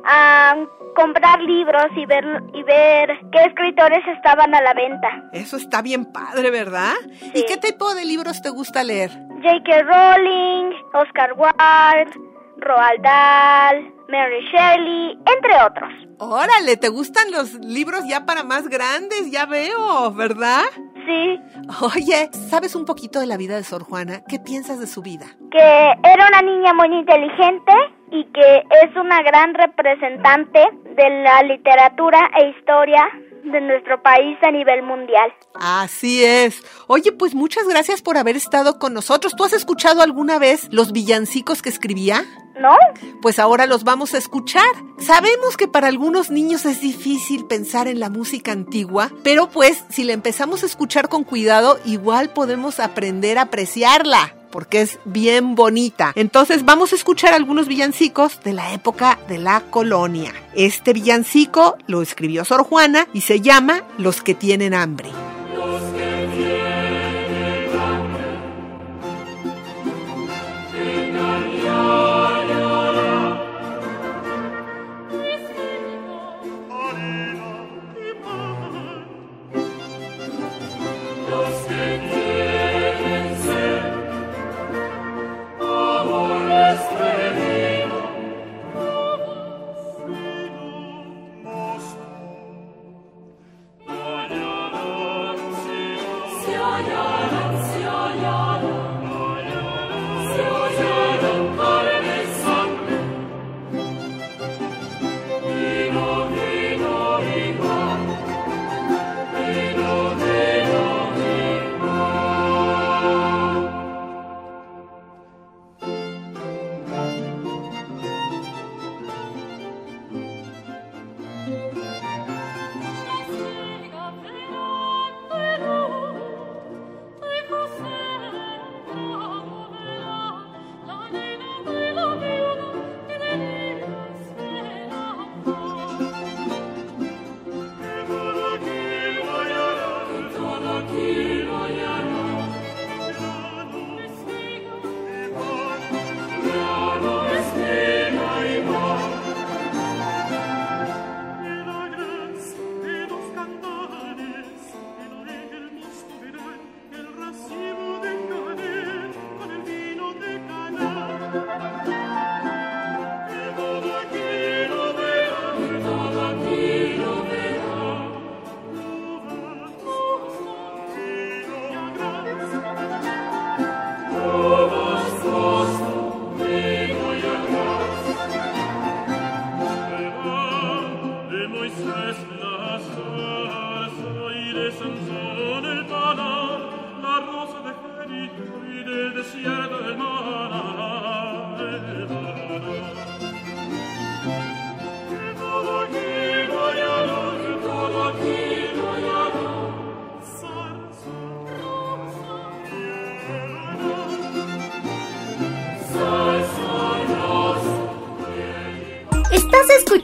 Comprar 0.95 1.39
libros 1.41 1.85
y 1.95 2.07
ver 2.07 2.25
y 2.55 2.63
ver 2.63 3.09
qué 3.31 3.43
escritores 3.43 3.99
estaban 4.15 4.55
a 4.55 4.61
la 4.61 4.73
venta. 4.73 5.29
Eso 5.31 5.57
está 5.57 5.83
bien 5.83 6.05
padre, 6.11 6.49
¿verdad? 6.49 6.93
¿Y 7.35 7.43
qué 7.45 7.57
tipo 7.57 7.93
de 7.93 8.05
libros 8.05 8.41
te 8.41 8.49
gusta 8.49 8.83
leer? 8.83 9.11
J.K. 9.41 9.83
Rowling, 9.83 10.71
Oscar 10.93 11.33
Wilde, 11.37 12.11
Roald 12.57 13.01
Dahl, 13.03 13.93
Mary 14.09 14.43
Shelley, 14.51 15.11
entre 15.11 15.63
otros. 15.63 15.91
Órale, 16.19 16.77
¿te 16.77 16.89
gustan 16.89 17.31
los 17.31 17.53
libros 17.55 18.01
ya 18.07 18.25
para 18.25 18.43
más 18.43 18.67
grandes? 18.67 19.29
Ya 19.31 19.45
veo, 19.45 20.11
¿verdad? 20.13 20.63
Sí, 21.05 21.39
Oye, 21.81 22.29
¿sabes 22.49 22.75
un 22.75 22.85
poquito 22.85 23.19
de 23.19 23.27
la 23.27 23.37
vida 23.37 23.55
de 23.55 23.63
Sor 23.63 23.83
Juana? 23.83 24.23
¿Qué 24.27 24.39
piensas 24.39 24.79
de 24.79 24.87
su 24.87 25.01
vida? 25.01 25.25
que 25.51 25.59
era 25.59 26.27
una 26.27 26.41
niña 26.41 26.73
muy 26.73 26.87
inteligente 26.99 27.71
y 28.11 28.25
que 28.25 28.63
es 28.83 28.95
una 28.95 29.21
gran 29.21 29.53
representante 29.53 30.59
de 30.95 31.09
la 31.23 31.41
literatura 31.43 32.29
e 32.39 32.49
historia 32.49 33.07
de 33.51 33.61
nuestro 33.61 34.01
país 34.01 34.37
a 34.41 34.51
nivel 34.51 34.83
mundial. 34.83 35.33
Así 35.55 36.23
es. 36.23 36.63
Oye, 36.87 37.11
pues 37.11 37.35
muchas 37.35 37.67
gracias 37.67 38.01
por 38.01 38.17
haber 38.17 38.35
estado 38.35 38.79
con 38.79 38.93
nosotros. 38.93 39.35
¿Tú 39.35 39.43
has 39.43 39.53
escuchado 39.53 40.01
alguna 40.01 40.39
vez 40.39 40.67
los 40.71 40.91
villancicos 40.91 41.61
que 41.61 41.69
escribía? 41.69 42.23
¿No? 42.59 42.75
Pues 43.21 43.37
ahora 43.37 43.67
los 43.67 43.83
vamos 43.83 44.13
a 44.13 44.17
escuchar. 44.17 44.63
Sabemos 44.97 45.57
que 45.57 45.67
para 45.67 45.87
algunos 45.87 46.31
niños 46.31 46.65
es 46.65 46.81
difícil 46.81 47.45
pensar 47.45 47.87
en 47.87 47.99
la 47.99 48.09
música 48.09 48.51
antigua, 48.51 49.11
pero 49.23 49.49
pues 49.49 49.83
si 49.89 50.03
la 50.03 50.13
empezamos 50.13 50.63
a 50.63 50.65
escuchar 50.65 51.07
con 51.07 51.23
cuidado, 51.23 51.79
igual 51.85 52.31
podemos 52.33 52.79
aprender 52.79 53.37
a 53.37 53.43
apreciarla 53.43 54.33
porque 54.57 54.81
es 54.81 54.97
bien 55.05 55.53
bonita. 55.53 56.13
Entonces 56.15 56.65
vamos 56.65 56.91
a 56.91 56.95
escuchar 56.95 57.35
algunos 57.35 57.67
villancicos 57.67 58.41
de 58.43 58.53
la 58.53 58.73
época 58.73 59.19
de 59.27 59.37
la 59.37 59.61
colonia. 59.69 60.33
Este 60.55 60.93
villancico 60.93 61.77
lo 61.85 62.01
escribió 62.01 62.43
Sor 62.43 62.63
Juana 62.63 63.07
y 63.13 63.21
se 63.21 63.39
llama 63.39 63.83
Los 63.99 64.23
que 64.23 64.33
tienen 64.33 64.73
hambre. 64.73 65.09
Estás 65.09 65.96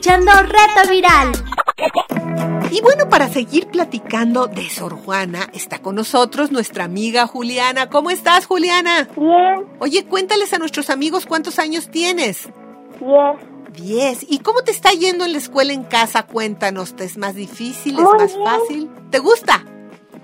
escuchando 0.04 0.32
Reto 0.42 0.90
Viral. 0.90 1.32
Y 2.70 2.82
bueno, 2.82 3.08
para 3.08 3.28
seguir 3.28 3.68
platicando 3.68 4.48
de 4.48 4.68
Sor 4.68 4.92
Juana, 4.92 5.48
está 5.54 5.78
con 5.80 5.94
nosotros 5.94 6.52
nuestra 6.52 6.84
amiga 6.84 7.26
Juliana. 7.26 7.88
¿Cómo 7.88 8.10
estás, 8.10 8.46
Juliana? 8.46 9.08
Bien, 9.16 9.64
Oye, 9.78 10.04
cuéntales 10.04 10.52
a 10.52 10.58
nuestros 10.58 10.90
amigos 10.90 11.24
cuántos 11.24 11.58
años 11.58 11.88
tienes. 11.90 12.50
bien. 13.00 13.54
Diez. 13.72 14.24
¿Y 14.28 14.38
cómo 14.40 14.62
te 14.62 14.70
está 14.70 14.90
yendo 14.92 15.24
en 15.24 15.32
la 15.32 15.38
escuela 15.38 15.72
en 15.72 15.82
casa? 15.84 16.24
Cuéntanos, 16.26 16.94
¿te 16.94 17.04
es 17.04 17.16
más 17.18 17.34
difícil? 17.34 17.98
¿Es 17.98 18.04
Muy 18.04 18.18
más 18.18 18.36
bien. 18.36 18.46
fácil? 18.46 18.90
¿Te 19.10 19.18
gusta? 19.18 19.64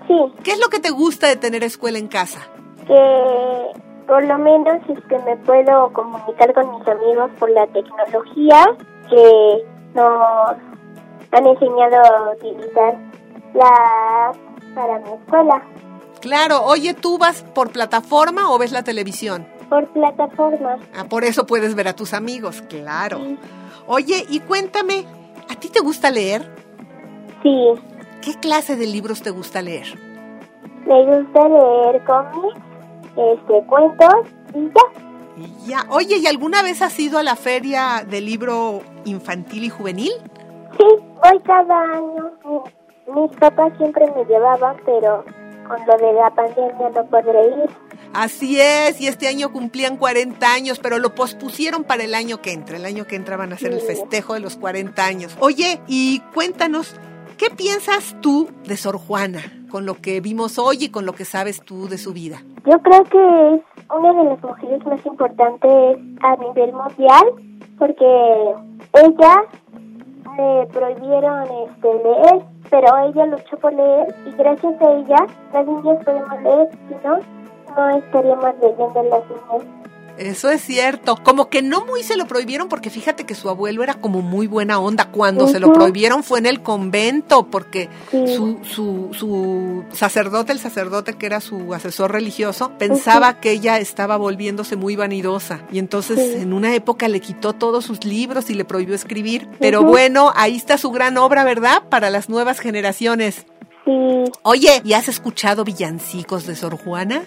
Sí, 0.07 0.15
¿Qué 0.43 0.51
es 0.51 0.59
lo 0.59 0.69
que 0.69 0.79
te 0.79 0.89
gusta 0.91 1.27
de 1.27 1.35
tener 1.37 1.63
escuela 1.63 1.97
en 1.97 2.07
casa? 2.07 2.39
que 2.87 3.81
por 4.07 4.25
lo 4.25 4.37
menos 4.37 4.77
este, 4.89 5.17
me 5.25 5.37
puedo 5.37 5.91
comunicar 5.93 6.53
con 6.53 6.69
mis 6.77 6.87
amigos 6.87 7.31
por 7.39 7.49
la 7.49 7.65
tecnología 7.67 8.65
que 9.11 9.63
nos 9.93 10.55
han 11.31 11.45
enseñado 11.47 11.97
a 11.97 12.31
utilizar 12.35 12.97
la 13.53 14.29
app 14.29 14.35
para 14.73 14.99
mi 14.99 15.09
escuela 15.11 15.61
Claro, 16.21 16.63
oye, 16.63 16.93
¿tú 16.93 17.17
vas 17.17 17.43
por 17.55 17.71
plataforma 17.71 18.51
o 18.51 18.57
ves 18.57 18.71
la 18.71 18.83
televisión? 18.83 19.47
por 19.69 19.87
plataforma. 19.93 20.77
Ah, 20.93 21.05
por 21.09 21.23
eso 21.23 21.45
puedes 21.45 21.75
ver 21.75 21.87
a 21.87 21.93
tus 21.95 22.13
amigos, 22.13 22.61
claro. 22.63 23.19
Sí. 23.19 23.39
Oye, 23.87 24.25
y 24.29 24.41
cuéntame, 24.41 25.05
¿a 25.49 25.55
ti 25.55 25.69
te 25.69 25.79
gusta 25.79 26.11
leer? 26.11 26.53
Sí, 27.41 27.67
¿Qué 28.21 28.35
clase 28.39 28.75
de 28.75 28.85
libros 28.85 29.21
te 29.21 29.29
gusta 29.31 29.61
leer? 29.61 29.87
me 30.85 31.05
gusta 31.05 31.47
leer 31.47 32.03
cómics, 32.05 32.59
este, 33.15 33.65
cuentos 33.67 34.13
y 34.53 34.65
ya. 34.65 34.83
Y 35.37 35.67
ya. 35.69 35.85
Oye, 35.89 36.17
¿y 36.17 36.27
alguna 36.27 36.61
vez 36.63 36.81
has 36.81 36.99
ido 36.99 37.17
a 37.17 37.23
la 37.23 37.35
feria 37.37 38.05
del 38.07 38.25
libro 38.25 38.81
infantil 39.05 39.63
y 39.65 39.69
juvenil? 39.69 40.11
Sí, 40.77 40.85
voy 41.23 41.39
cada 41.43 41.81
año. 41.81 42.31
Mi- 42.45 42.81
Mis 43.13 43.31
papás 43.37 43.73
siempre 43.77 44.05
me 44.15 44.23
llevaban, 44.25 44.77
pero 44.85 45.25
con 45.67 45.77
lo 45.85 45.97
de 45.97 46.13
la 46.13 46.29
pandemia 46.33 46.89
no 46.95 47.05
podré 47.07 47.45
ir. 47.47 47.69
Así 48.13 48.59
es, 48.59 49.01
y 49.01 49.07
este 49.07 49.27
año 49.27 49.51
cumplían 49.51 49.97
40 49.97 50.53
años, 50.53 50.79
pero 50.79 50.97
lo 50.97 51.13
pospusieron 51.15 51.83
para 51.83 52.03
el 52.03 52.13
año 52.13 52.41
que 52.41 52.53
entra. 52.53 52.77
El 52.77 52.85
año 52.85 53.05
que 53.07 53.15
entra 53.17 53.35
van 53.37 53.51
a 53.51 53.55
hacer 53.55 53.73
el 53.73 53.81
Sí. 53.81 53.87
festejo 53.87 54.33
de 54.35 54.39
los 54.39 54.55
40 54.55 55.05
años. 55.05 55.35
Oye, 55.41 55.81
y 55.87 56.19
cuéntanos, 56.33 56.95
¿qué 57.37 57.49
piensas 57.49 58.15
tú 58.21 58.49
de 58.65 58.77
Sor 58.77 58.97
Juana? 58.97 59.41
Con 59.69 59.85
lo 59.85 59.95
que 59.95 60.21
vimos 60.21 60.57
hoy 60.59 60.77
y 60.85 60.89
con 60.89 61.05
lo 61.05 61.13
que 61.13 61.25
sabes 61.25 61.61
tú 61.61 61.87
de 61.89 61.97
su 61.97 62.13
vida. 62.13 62.43
Yo 62.65 62.77
creo 62.81 63.03
que 63.05 63.55
es 63.55 63.61
una 63.93 64.13
de 64.13 64.29
las 64.29 64.43
mujeres 64.43 64.85
más 64.85 65.05
importantes 65.05 65.97
a 66.21 66.35
nivel 66.37 66.71
mundial 66.73 67.23
porque 67.81 68.53
ella 68.93 69.43
le 70.37 70.67
prohibieron 70.67 71.47
este, 71.65 71.93
leer, 72.03 72.43
pero 72.69 72.95
ella 72.99 73.25
luchó 73.25 73.57
por 73.57 73.73
leer 73.73 74.15
y 74.27 74.31
gracias 74.37 74.79
a 74.79 74.91
ella 74.91 75.25
las 75.51 75.65
niñas 75.65 76.05
podemos 76.05 76.41
leer, 76.43 76.69
si 76.87 76.95
no, 77.03 77.17
no 77.75 77.89
estaríamos 77.97 78.53
leyendo 78.61 79.01
las 79.01 79.23
niñas. 79.25 79.80
Eso 80.21 80.51
es 80.51 80.61
cierto. 80.61 81.17
Como 81.17 81.49
que 81.49 81.63
no 81.63 81.83
muy 81.85 82.03
se 82.03 82.15
lo 82.15 82.27
prohibieron 82.27 82.69
porque 82.69 82.91
fíjate 82.91 83.25
que 83.25 83.33
su 83.33 83.49
abuelo 83.49 83.81
era 83.81 83.95
como 83.95 84.21
muy 84.21 84.45
buena 84.45 84.79
onda. 84.79 85.05
Cuando 85.05 85.47
se 85.47 85.59
lo 85.59 85.73
prohibieron 85.73 86.23
fue 86.23 86.37
en 86.37 86.45
el 86.45 86.61
convento 86.61 87.47
porque 87.47 87.89
su, 88.11 88.59
su, 88.63 89.09
su 89.13 89.83
sacerdote, 89.91 90.51
el 90.51 90.59
sacerdote 90.59 91.13
que 91.13 91.25
era 91.25 91.41
su 91.41 91.73
asesor 91.73 92.11
religioso, 92.11 92.71
pensaba 92.77 93.39
que 93.39 93.51
ella 93.51 93.79
estaba 93.79 94.17
volviéndose 94.17 94.75
muy 94.75 94.95
vanidosa 94.95 95.61
y 95.71 95.79
entonces 95.79 96.35
en 96.35 96.53
una 96.53 96.75
época 96.75 97.07
le 97.07 97.19
quitó 97.19 97.53
todos 97.53 97.85
sus 97.85 98.05
libros 98.05 98.51
y 98.51 98.53
le 98.53 98.63
prohibió 98.63 98.93
escribir. 98.93 99.47
Pero 99.59 99.83
bueno, 99.83 100.31
ahí 100.35 100.55
está 100.55 100.77
su 100.77 100.91
gran 100.91 101.17
obra, 101.17 101.43
¿verdad? 101.43 101.83
Para 101.89 102.11
las 102.11 102.29
nuevas 102.29 102.59
generaciones. 102.59 103.47
Sí. 103.85 104.23
Oye, 104.43 104.81
¿y 104.85 104.93
has 104.93 105.07
escuchado 105.07 105.63
villancicos 105.63 106.45
de 106.45 106.55
Sor 106.55 106.77
Juana? 106.77 107.23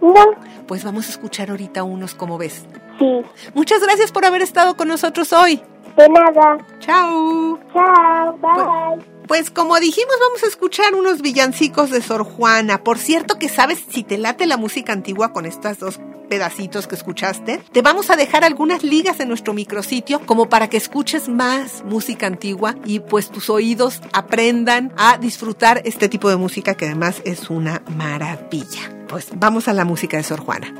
No. 0.00 0.32
Pues 0.66 0.84
vamos 0.84 1.06
a 1.08 1.10
escuchar 1.10 1.50
ahorita 1.50 1.82
unos, 1.82 2.14
como 2.14 2.38
ves. 2.38 2.64
Sí. 2.98 3.22
Muchas 3.54 3.82
gracias 3.82 4.12
por 4.12 4.24
haber 4.24 4.42
estado 4.42 4.76
con 4.76 4.88
nosotros 4.88 5.32
hoy. 5.32 5.62
De 5.96 6.08
nada. 6.08 6.58
Chao. 6.78 7.58
Chao. 7.72 8.38
Bye. 8.38 9.04
Pues 9.26 9.50
como 9.50 9.78
dijimos, 9.78 10.14
vamos 10.20 10.42
a 10.42 10.46
escuchar 10.46 10.94
unos 10.94 11.22
villancicos 11.22 11.90
de 11.90 12.02
Sor 12.02 12.24
Juana. 12.24 12.82
Por 12.82 12.98
cierto 12.98 13.38
que 13.38 13.48
sabes, 13.48 13.84
si 13.88 14.02
te 14.02 14.18
late 14.18 14.46
la 14.46 14.56
música 14.56 14.92
antigua 14.92 15.32
con 15.32 15.46
estas 15.46 15.78
dos 15.78 16.00
pedacitos 16.28 16.86
que 16.86 16.94
escuchaste, 16.96 17.58
te 17.70 17.82
vamos 17.82 18.10
a 18.10 18.16
dejar 18.16 18.44
algunas 18.44 18.82
ligas 18.82 19.20
en 19.20 19.28
nuestro 19.28 19.52
micrositio 19.52 20.20
como 20.26 20.48
para 20.48 20.68
que 20.68 20.76
escuches 20.76 21.28
más 21.28 21.84
música 21.84 22.26
antigua 22.26 22.74
y 22.84 23.00
pues 23.00 23.30
tus 23.30 23.50
oídos 23.50 24.00
aprendan 24.12 24.92
a 24.96 25.18
disfrutar 25.18 25.82
este 25.84 26.08
tipo 26.08 26.28
de 26.28 26.36
música 26.36 26.74
que 26.74 26.86
además 26.86 27.22
es 27.24 27.50
una 27.50 27.82
maravilla. 27.96 28.99
Pues 29.10 29.26
vamos 29.34 29.66
a 29.66 29.72
la 29.72 29.84
música 29.84 30.16
de 30.18 30.22
Sor 30.22 30.38
Juana. 30.38 30.72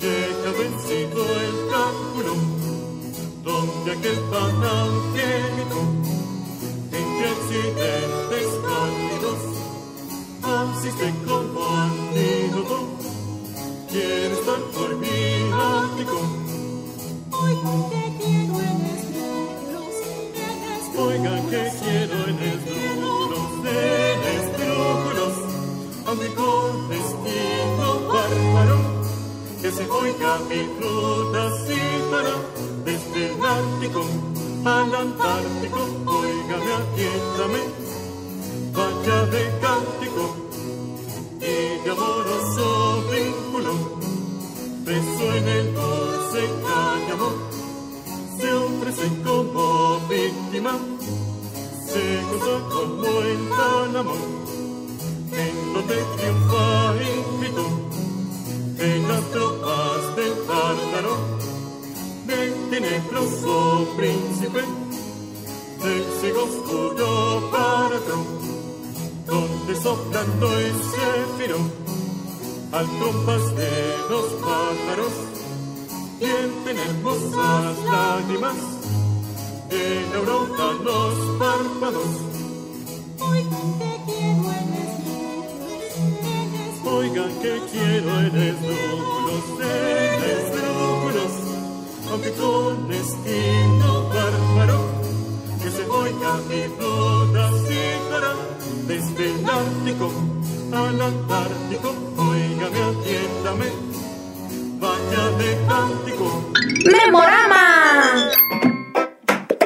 pues 0.00 0.52
vencido 0.52 1.40
el 1.40 1.57
donde 3.88 3.98
aquel 3.98 4.18
pan 4.30 4.64
angélico, 4.64 5.58
entre 5.58 5.67
como 52.36 53.20
el 53.20 53.48
tálamo, 53.48 54.14
en 55.32 55.72
donde 55.74 55.96
triunfa 56.16 56.94
ímpetu, 57.14 57.66
en 58.78 59.08
las 59.08 59.24
tropas 59.30 60.16
del 60.16 60.34
tártaro, 60.46 61.16
del 62.26 62.52
tenebroso 62.70 63.88
príncipe, 63.96 64.62
del 65.82 66.04
ciego 66.20 66.44
oscuro 66.44 67.50
patrón 67.50 68.38
donde 69.28 69.76
soplando 69.76 70.58
el 70.58 70.72
céfiro 70.72 71.58
al 72.72 72.86
compás 72.98 73.56
de 73.56 73.96
los 74.08 74.26
pájaros 74.42 75.12
sienten 76.18 76.78
hermosas 76.78 77.78
lágrimas 77.84 78.77
en 79.78 80.12
Europa 80.14 80.64
los 80.84 81.14
párpados 81.38 82.10
Oigan 83.30 83.72
que 83.82 83.92
quiero 84.10 84.50
en 84.60 84.76
esdrújulos, 84.76 85.68
oigan 86.84 87.32
que 87.42 87.52
quiero 87.70 88.10
en 88.20 88.36
esdrújulos 88.50 89.44
en 89.60 90.20
esdrújulos 90.36 91.32
aunque 92.10 92.30
con 92.32 92.88
destino 92.88 94.08
bárbaro 94.08 94.78
que 95.62 95.70
se 95.70 95.84
oiga 95.86 96.32
mi 96.48 96.62
duda 96.78 97.50
cítara 97.66 98.32
desde 98.86 99.30
el 99.30 99.44
Ártico 99.48 100.10
al 100.72 101.00
Antártico, 101.00 101.94
oígame, 102.16 102.80
atiéndame, 102.90 103.68
vaya 104.78 105.24
de 105.38 105.66
cántico. 105.66 106.26
¡Memorama! 106.84 107.57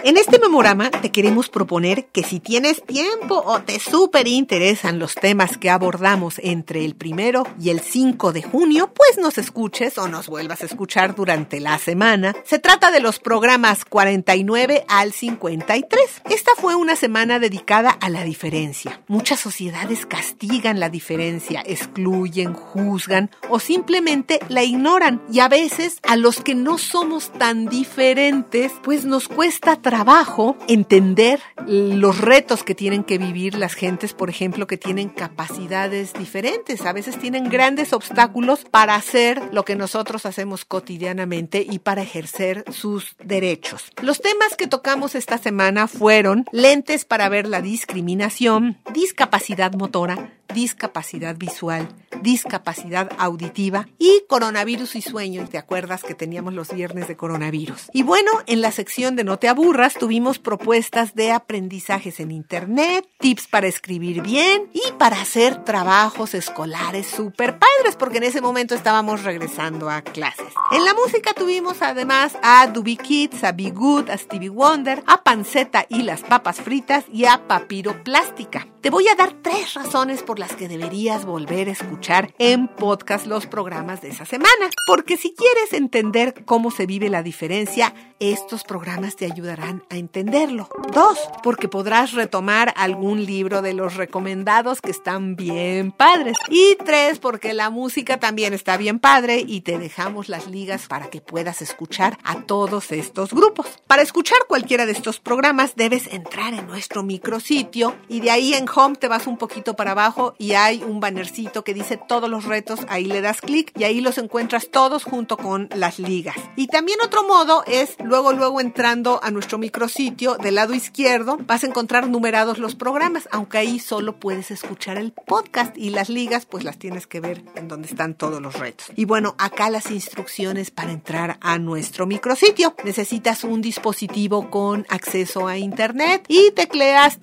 En 0.05 0.17
este 0.17 0.41
memorama 0.41 0.91
te 0.91 1.12
queremos 1.12 1.49
proponer 1.49 2.07
que 2.07 2.25
si 2.25 2.41
tienes 2.41 2.83
tiempo 2.85 3.41
o 3.47 3.62
te 3.62 3.79
súper 3.79 4.27
interesan 4.27 4.99
los 4.99 5.15
temas 5.15 5.59
que 5.59 5.71
abordamos 5.71 6.41
entre 6.43 6.85
el 6.85 6.97
primero 6.97 7.45
y 7.61 7.71
el 7.71 7.79
5 7.79 8.33
de 8.33 8.43
junio, 8.43 8.93
pues 8.93 9.19
nos 9.23 9.38
escuches 9.38 9.99
o 9.99 10.09
nos 10.09 10.27
vuelvas 10.27 10.62
a 10.62 10.67
escuchar 10.67 11.15
durante 11.15 11.61
la 11.61 11.79
semana. 11.79 12.35
Se 12.43 12.59
trata 12.59 12.91
de 12.91 12.99
los 12.99 13.21
programas 13.21 13.85
49 13.85 14.85
al 14.88 15.12
53. 15.12 16.23
Esta 16.31 16.51
fue 16.57 16.75
una 16.75 16.97
semana 16.97 17.38
dedicada 17.38 17.91
a 17.91 18.09
la 18.09 18.25
diferencia. 18.25 19.01
Muchas 19.07 19.38
sociedades 19.38 20.05
castigan 20.05 20.81
la 20.81 20.88
diferencia, 20.88 21.62
excluyen, 21.65 22.55
juzgan 22.55 23.31
o 23.49 23.61
simplemente 23.61 24.41
la 24.49 24.65
ignoran. 24.65 25.23
Y 25.31 25.38
a 25.38 25.47
veces 25.47 26.01
a 26.03 26.17
los 26.17 26.41
que 26.41 26.57
no 26.57 26.77
somos 26.77 27.33
tan 27.33 27.67
diferentes, 27.67 28.73
pues 28.83 29.05
nos 29.05 29.29
cuesta 29.29 29.77
trabajo 29.92 30.57
entender 30.68 31.38
los 31.66 32.18
retos 32.18 32.64
que 32.64 32.74
tienen 32.74 33.05
que 33.05 33.18
vivir 33.18 33.57
las 33.57 33.74
gentes, 33.74 34.14
por 34.14 34.31
ejemplo, 34.31 34.66
que 34.66 34.78
tienen 34.78 35.11
capacidades 35.11 36.14
diferentes. 36.14 36.87
A 36.87 36.94
veces 36.94 37.18
tienen 37.18 37.50
grandes 37.50 37.92
obstáculos 37.92 38.64
para 38.64 38.94
hacer 38.94 39.42
lo 39.52 39.66
que 39.66 39.76
nosotros 39.76 40.24
hacemos 40.24 40.64
cotidianamente 40.64 41.66
y 41.68 41.78
para 41.78 42.00
ejercer 42.00 42.64
sus 42.72 43.16
derechos. 43.22 43.92
Los 44.00 44.22
temas 44.22 44.57
que 44.57 44.66
tocamos 44.66 45.14
esta 45.14 45.37
semana 45.37 45.87
fueron 45.88 46.46
lentes 46.52 47.05
para 47.05 47.28
ver 47.28 47.46
la 47.46 47.61
discriminación, 47.61 48.78
discapacidad 48.94 49.74
motora, 49.74 50.33
discapacidad 50.55 51.37
visual, 51.37 51.88
discapacidad 52.22 53.11
auditiva 53.18 53.88
y 53.98 54.22
coronavirus 54.28 54.96
y 54.96 55.02
sueño. 55.02 55.46
¿Te 55.48 55.59
acuerdas 55.59 56.02
que 56.02 56.14
teníamos 56.14 56.55
los 56.55 56.72
viernes 56.74 57.09
de 57.09 57.16
coronavirus? 57.16 57.90
Y 57.92 58.02
bueno, 58.02 58.31
en 58.46 58.61
la 58.61 58.70
sección 58.70 59.16
de 59.16 59.24
No 59.24 59.38
te 59.38 59.48
aburras 59.48 59.82
tuvimos 59.90 60.38
propuestas 60.38 61.14
de 61.14 61.33
aprendizajes 61.33 62.21
en 62.21 62.31
Internet, 62.31 63.09
tips 63.18 63.49
para 63.49 63.66
escribir 63.66 64.23
bien 64.23 64.71
y 64.73 64.92
para 64.92 65.21
hacer 65.21 65.64
trabajos 65.64 66.35
escolares 66.35 67.07
súper 67.07 67.59
padres, 67.59 67.97
porque 67.99 68.18
en 68.18 68.25
ese 68.25 68.40
momento 68.40 68.75
estábamos 68.75 69.25
regresando 69.25 69.90
a 69.90 70.03
clases. 70.03 70.53
En 70.71 70.85
la 70.85 70.95
música 70.95 71.35
tuvimos 71.35 71.83
además 71.83 72.37
a 72.42 72.66
Doobie 72.68 72.97
Kids, 72.97 73.42
a 73.45 73.53
Be 73.53 73.71
Good, 73.71 74.11
a 74.11 74.16
Stevie 74.16 74.49
Wonder, 74.49 75.03
a 75.07 75.23
Panceta 75.23 75.85
y 75.88 76.03
las 76.03 76.23
papas 76.23 76.61
fritas 76.61 77.05
y 77.12 77.25
a 77.25 77.47
Papiro 77.49 78.03
Plástica. 78.05 78.71
Te 78.83 78.90
voy 78.90 79.07
a 79.07 79.14
dar 79.14 79.33
tres 79.42 79.75
razones 79.75 80.25
por 80.25 80.40
las 80.40 80.57
que 80.57 80.66
deberías 80.66 81.25
volver 81.25 81.68
a 81.68 81.73
escuchar 81.73 82.35
en 82.40 82.66
podcast 82.66 83.27
los 83.27 83.47
programas 83.47 84.03
de 84.03 84.09
esa 84.09 84.25
semana. 84.25 84.71
Porque 84.88 85.16
si 85.16 85.33
quieres 85.35 85.73
entender 85.73 86.45
cómo 86.45 86.73
se 86.73 86.87
vive 86.87 87.09
la 87.09 87.23
diferencia, 87.23 87.95
estos 88.18 88.64
programas 88.64 89.14
te 89.14 89.27
ayudarán 89.27 89.85
a 89.88 89.97
entenderlo. 89.97 90.68
Dos, 90.92 91.16
porque 91.45 91.68
podrás 91.68 92.12
retomar 92.12 92.75
algún 92.77 93.25
libro 93.25 93.62
de 93.62 93.73
los 93.73 93.95
recomendados 93.95 94.81
que 94.81 94.90
están 94.90 95.37
bien 95.37 95.92
padres. 95.92 96.37
Y 96.51 96.77
tres, 96.85 97.21
porque 97.21 97.55
la 97.55 97.71
música 97.71 98.18
también 98.18 98.53
está 98.53 98.77
bien 98.79 98.99
padre 98.99 99.45
y 99.47 99.61
te 99.61 99.79
dejamos 99.79 100.29
las 100.29 100.49
ligas 100.49 100.88
para 100.88 101.09
que 101.09 101.21
puedas 101.21 101.62
escuchar 101.62 102.18
a 102.25 102.42
todos 102.42 102.90
estos 102.90 103.33
grupos. 103.33 103.81
Para 103.87 104.03
escuchar 104.03 104.40
cualquiera 104.49 104.87
de 104.87 104.92
estos 104.92 105.21
programas 105.21 105.77
debes 105.77 106.09
entrar 106.12 106.53
en 106.53 106.66
nuestro 106.66 107.05
micrositio 107.05 107.95
y 108.09 108.21
de 108.21 108.33
ahí 108.33 108.55
en 108.55 108.66
Home 108.74 108.96
te 108.96 109.08
vas 109.08 109.26
un 109.26 109.37
poquito 109.37 109.74
para 109.74 109.92
abajo 109.92 110.35
y 110.38 110.52
hay 110.52 110.82
un 110.82 111.00
bannercito 111.00 111.64
que 111.64 111.74
dice 111.74 111.96
todos 111.96 112.30
los 112.30 112.44
retos, 112.44 112.80
ahí 112.88 113.04
le 113.04 113.20
das 113.20 113.40
clic 113.40 113.72
y 113.78 113.85
ahí 113.85 114.00
los 114.00 114.18
encuentras 114.18 114.68
todos 114.70 115.04
junto 115.04 115.37
con 115.37 115.68
las 115.74 115.98
ligas. 115.98 116.37
Y 116.56 116.66
también 116.66 116.98
otro 117.04 117.24
modo 117.24 117.64
es 117.66 117.96
luego 118.02 118.32
luego 118.32 118.61
entrando 118.61 119.20
a 119.22 119.30
nuestro 119.30 119.58
micrositio 119.58 120.37
del 120.37 120.56
lado 120.56 120.74
izquierdo 120.74 121.38
vas 121.46 121.64
a 121.64 121.66
encontrar 121.66 122.08
numerados 122.08 122.58
los 122.58 122.74
programas, 122.74 123.28
aunque 123.30 123.58
ahí 123.58 123.78
solo 123.78 124.16
puedes 124.18 124.50
escuchar 124.50 124.96
el 124.96 125.12
podcast 125.12 125.76
y 125.76 125.90
las 125.90 126.08
ligas 126.08 126.46
pues 126.46 126.64
las 126.64 126.78
tienes 126.78 127.06
que 127.06 127.20
ver 127.20 127.42
en 127.54 127.68
donde 127.68 127.88
están 127.88 128.14
todos 128.14 128.40
los 128.40 128.58
retos. 128.58 128.90
Y 128.96 129.04
bueno, 129.04 129.35
acá 129.38 129.70
las 129.70 129.90
instrucciones 129.90 130.70
para 130.70 130.92
entrar 130.92 131.38
a 131.40 131.58
nuestro 131.58 132.06
micrositio. 132.06 132.74
Necesitas 132.85 133.44
un 133.44 133.61
dispositivo 133.61 134.50
con 134.50 134.87
acceso 134.88 135.46
a 135.46 135.58
internet 135.58 136.24
y 136.28 136.50
tecleas 136.52 137.18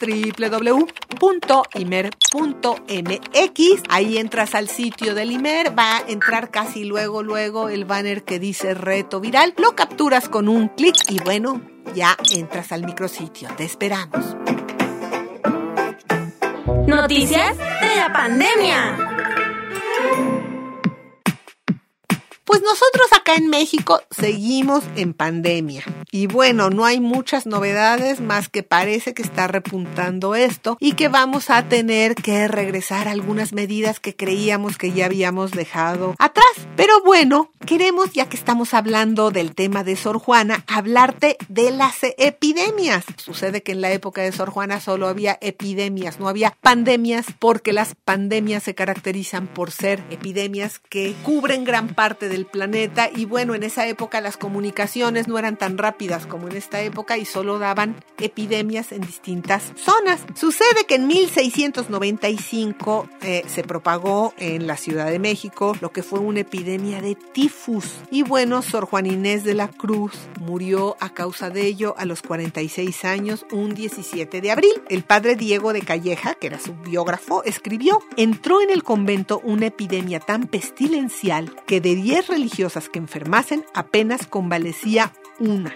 www.imer.mx. 1.40 2.20
Ahí 3.90 4.18
entras 4.18 4.56
al 4.56 4.70
sitio 4.70 5.16
del 5.16 5.32
Imer, 5.32 5.78
va 5.78 5.98
a 5.98 6.02
entrar 6.08 6.50
casi 6.52 6.84
luego 6.86 7.24
luego 7.24 7.70
el 7.70 7.86
banner 7.86 8.24
que 8.24 8.40
dice 8.40 8.74
reto 8.74 9.20
viral. 9.20 9.54
Lo 9.58 9.76
capturas 9.76 10.30
con 10.30 10.48
un 10.48 10.70
clic 10.70 10.96
y 11.10 11.20
bueno, 11.24 11.62
ya 11.96 12.18
entras 12.34 12.72
al 12.72 12.86
micrositio. 12.86 13.50
Te 13.58 13.66
esperamos. 13.66 14.36
Noticias 16.88 17.58
de 17.58 17.96
la 17.96 18.12
pandemia. 18.12 19.19
Pues 22.50 22.64
nosotros 22.64 23.06
acá 23.16 23.36
en 23.36 23.48
México 23.48 24.02
seguimos 24.10 24.84
en 24.96 25.14
pandemia. 25.14 25.84
Y 26.10 26.26
bueno, 26.26 26.72
no 26.72 26.84
hay 26.84 27.00
muchas 27.00 27.46
novedades 27.46 28.22
más 28.22 28.50
que 28.50 28.64
parece 28.64 29.14
que 29.14 29.22
está 29.22 29.48
repuntando 29.48 30.34
esto 30.34 30.76
y 30.80 30.94
que 30.94 31.10
vamos 31.10 31.52
a 31.52 31.70
tener 31.70 32.16
que 32.16 32.48
regresar 32.48 33.08
algunas 33.08 33.54
medidas 33.54 34.00
que 34.00 34.16
creíamos 34.16 34.80
que 34.80 34.92
ya 34.94 35.06
habíamos 35.06 35.52
dejado 35.52 36.16
atrás. 36.18 36.48
Pero 36.76 37.04
bueno, 37.06 37.52
queremos, 37.68 38.14
ya 38.14 38.28
que 38.28 38.36
estamos 38.36 38.74
hablando 38.74 39.30
del 39.30 39.54
tema 39.54 39.84
de 39.84 39.96
Sor 39.96 40.18
Juana, 40.18 40.64
hablarte 40.66 41.38
de 41.50 41.70
las 41.70 41.98
epidemias. 42.18 43.06
Sucede 43.18 43.62
que 43.62 43.74
en 43.74 43.82
la 43.82 43.92
época 43.92 44.24
de 44.24 44.32
Sor 44.32 44.50
Juana 44.50 44.80
solo 44.80 45.08
había 45.08 45.38
epidemias, 45.42 46.20
no 46.20 46.28
había 46.28 46.58
pandemias, 46.62 47.28
porque 47.38 47.74
las 47.74 47.94
pandemias 47.94 48.64
se 48.64 48.74
caracterizan 48.74 49.46
por 49.46 49.70
ser 49.70 50.04
epidemias 50.10 50.80
que 50.80 51.14
cubren 51.22 51.64
gran 51.64 51.90
parte 51.90 52.28
planeta 52.46 53.10
y 53.14 53.26
bueno, 53.26 53.56
en 53.56 53.64
esa 53.64 53.88
época 53.88 54.22
las 54.22 54.38
comunicaciones 54.38 55.28
no 55.28 55.38
eran 55.38 55.58
tan 55.58 55.78
rápidas 55.78 56.26
como 56.26 56.48
en 56.48 56.56
esta 56.56 56.82
época 56.82 57.18
y 57.18 57.26
solo 57.26 57.60
daban 57.60 57.96
epidemias 58.20 58.92
en 58.92 59.02
distintas 59.02 59.74
zonas. 59.76 60.22
Sucede 60.36 60.86
que 60.88 60.96
en 60.96 61.08
1695 61.08 63.10
eh, 63.22 63.44
se 63.48 63.64
propagó 63.64 64.34
en 64.38 64.68
la 64.68 64.78
Ciudad 64.78 65.10
de 65.10 65.20
México 65.20 65.76
lo 65.82 65.92
que 65.92 66.04
fue 66.04 66.20
una 66.20 66.42
epidemia 66.42 67.02
de 67.02 67.16
tifus 67.16 67.86
y 68.12 68.24
bueno, 68.24 68.62
Sor 68.62 68.86
Juan 68.86 69.06
Inés 69.06 69.44
de 69.44 69.54
la 69.54 69.68
Cruz 69.68 70.14
murió 70.40 70.98
a 71.00 71.14
causa 71.14 71.50
de 71.50 71.66
ello 71.66 71.96
a 71.98 72.06
los 72.06 72.22
46 72.22 73.06
años 73.06 73.46
un 73.52 73.74
17 73.74 74.42
de 74.42 74.52
abril. 74.52 74.74
El 74.90 75.04
padre 75.04 75.36
Diego 75.36 75.74
de 75.74 75.82
Calleja, 75.82 76.36
que 76.36 76.48
era 76.48 76.60
su 76.60 76.76
biógrafo, 76.76 77.44
escribió, 77.44 78.02
entró 78.18 78.62
en 78.62 78.70
el 78.70 78.84
convento 78.84 79.42
una 79.44 79.68
epidemia 79.68 80.20
tan 80.20 80.48
pestilencial 80.48 81.56
que 81.66 81.82
de 81.82 81.96
10 81.96 82.19
religiosas 82.28 82.90
que 82.90 83.00
enfermasen 83.00 83.66
apenas 83.74 84.28
convalecía 84.28 85.14
una. 85.40 85.76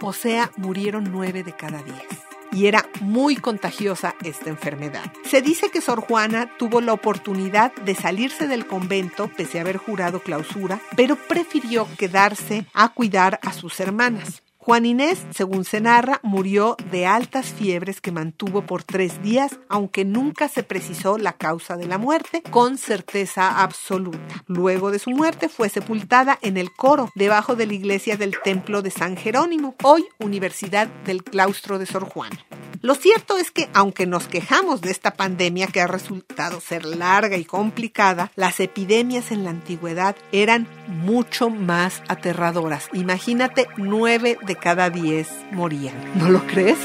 O 0.00 0.12
sea, 0.12 0.50
murieron 0.56 1.10
nueve 1.10 1.42
de 1.42 1.52
cada 1.54 1.82
diez. 1.82 2.06
Y 2.52 2.66
era 2.66 2.88
muy 3.00 3.36
contagiosa 3.36 4.14
esta 4.24 4.50
enfermedad. 4.50 5.12
Se 5.24 5.40
dice 5.40 5.70
que 5.70 5.80
Sor 5.80 6.00
Juana 6.00 6.50
tuvo 6.58 6.80
la 6.80 6.92
oportunidad 6.92 7.72
de 7.76 7.94
salirse 7.94 8.48
del 8.48 8.66
convento 8.66 9.30
pese 9.36 9.58
a 9.58 9.60
haber 9.60 9.76
jurado 9.76 10.20
clausura, 10.20 10.80
pero 10.96 11.16
prefirió 11.16 11.86
quedarse 11.96 12.64
a 12.74 12.88
cuidar 12.88 13.38
a 13.42 13.52
sus 13.52 13.78
hermanas. 13.78 14.42
Juan 14.62 14.84
Inés, 14.84 15.24
según 15.30 15.64
se 15.64 15.80
narra, 15.80 16.20
murió 16.22 16.76
de 16.90 17.06
altas 17.06 17.46
fiebres 17.46 18.02
que 18.02 18.12
mantuvo 18.12 18.66
por 18.66 18.84
tres 18.84 19.22
días, 19.22 19.58
aunque 19.70 20.04
nunca 20.04 20.48
se 20.48 20.62
precisó 20.62 21.16
la 21.16 21.32
causa 21.32 21.78
de 21.78 21.86
la 21.86 21.96
muerte 21.96 22.42
con 22.50 22.76
certeza 22.76 23.62
absoluta. 23.62 24.44
Luego 24.46 24.90
de 24.90 24.98
su 24.98 25.12
muerte 25.12 25.48
fue 25.48 25.70
sepultada 25.70 26.38
en 26.42 26.58
el 26.58 26.74
coro, 26.74 27.08
debajo 27.14 27.56
de 27.56 27.64
la 27.64 27.72
iglesia 27.72 28.18
del 28.18 28.38
templo 28.44 28.82
de 28.82 28.90
San 28.90 29.16
Jerónimo, 29.16 29.76
hoy 29.82 30.04
Universidad 30.18 30.88
del 31.04 31.24
Claustro 31.24 31.78
de 31.78 31.86
Sor 31.86 32.04
Juana. 32.04 32.38
Lo 32.82 32.94
cierto 32.94 33.36
es 33.36 33.50
que, 33.50 33.68
aunque 33.74 34.06
nos 34.06 34.26
quejamos 34.26 34.80
de 34.80 34.90
esta 34.90 35.10
pandemia 35.10 35.66
que 35.66 35.82
ha 35.82 35.86
resultado 35.86 36.60
ser 36.60 36.86
larga 36.86 37.36
y 37.36 37.44
complicada, 37.44 38.32
las 38.36 38.58
epidemias 38.58 39.30
en 39.32 39.44
la 39.44 39.50
antigüedad 39.50 40.16
eran 40.32 40.66
mucho 40.86 41.50
más 41.50 42.02
aterradoras. 42.08 42.88
Imagínate, 42.94 43.68
nueve 43.76 44.38
de 44.46 44.56
cada 44.56 44.88
diez 44.88 45.28
morían. 45.52 45.94
¿No 46.14 46.30
lo 46.30 46.46
crees? 46.46 46.78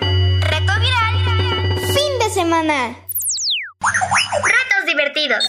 Reto 0.00 0.72
viral. 0.78 1.76
Fin 1.92 2.18
de 2.20 2.30
semana. 2.32 2.96
Retos 4.44 4.86
divertidos. 4.86 5.44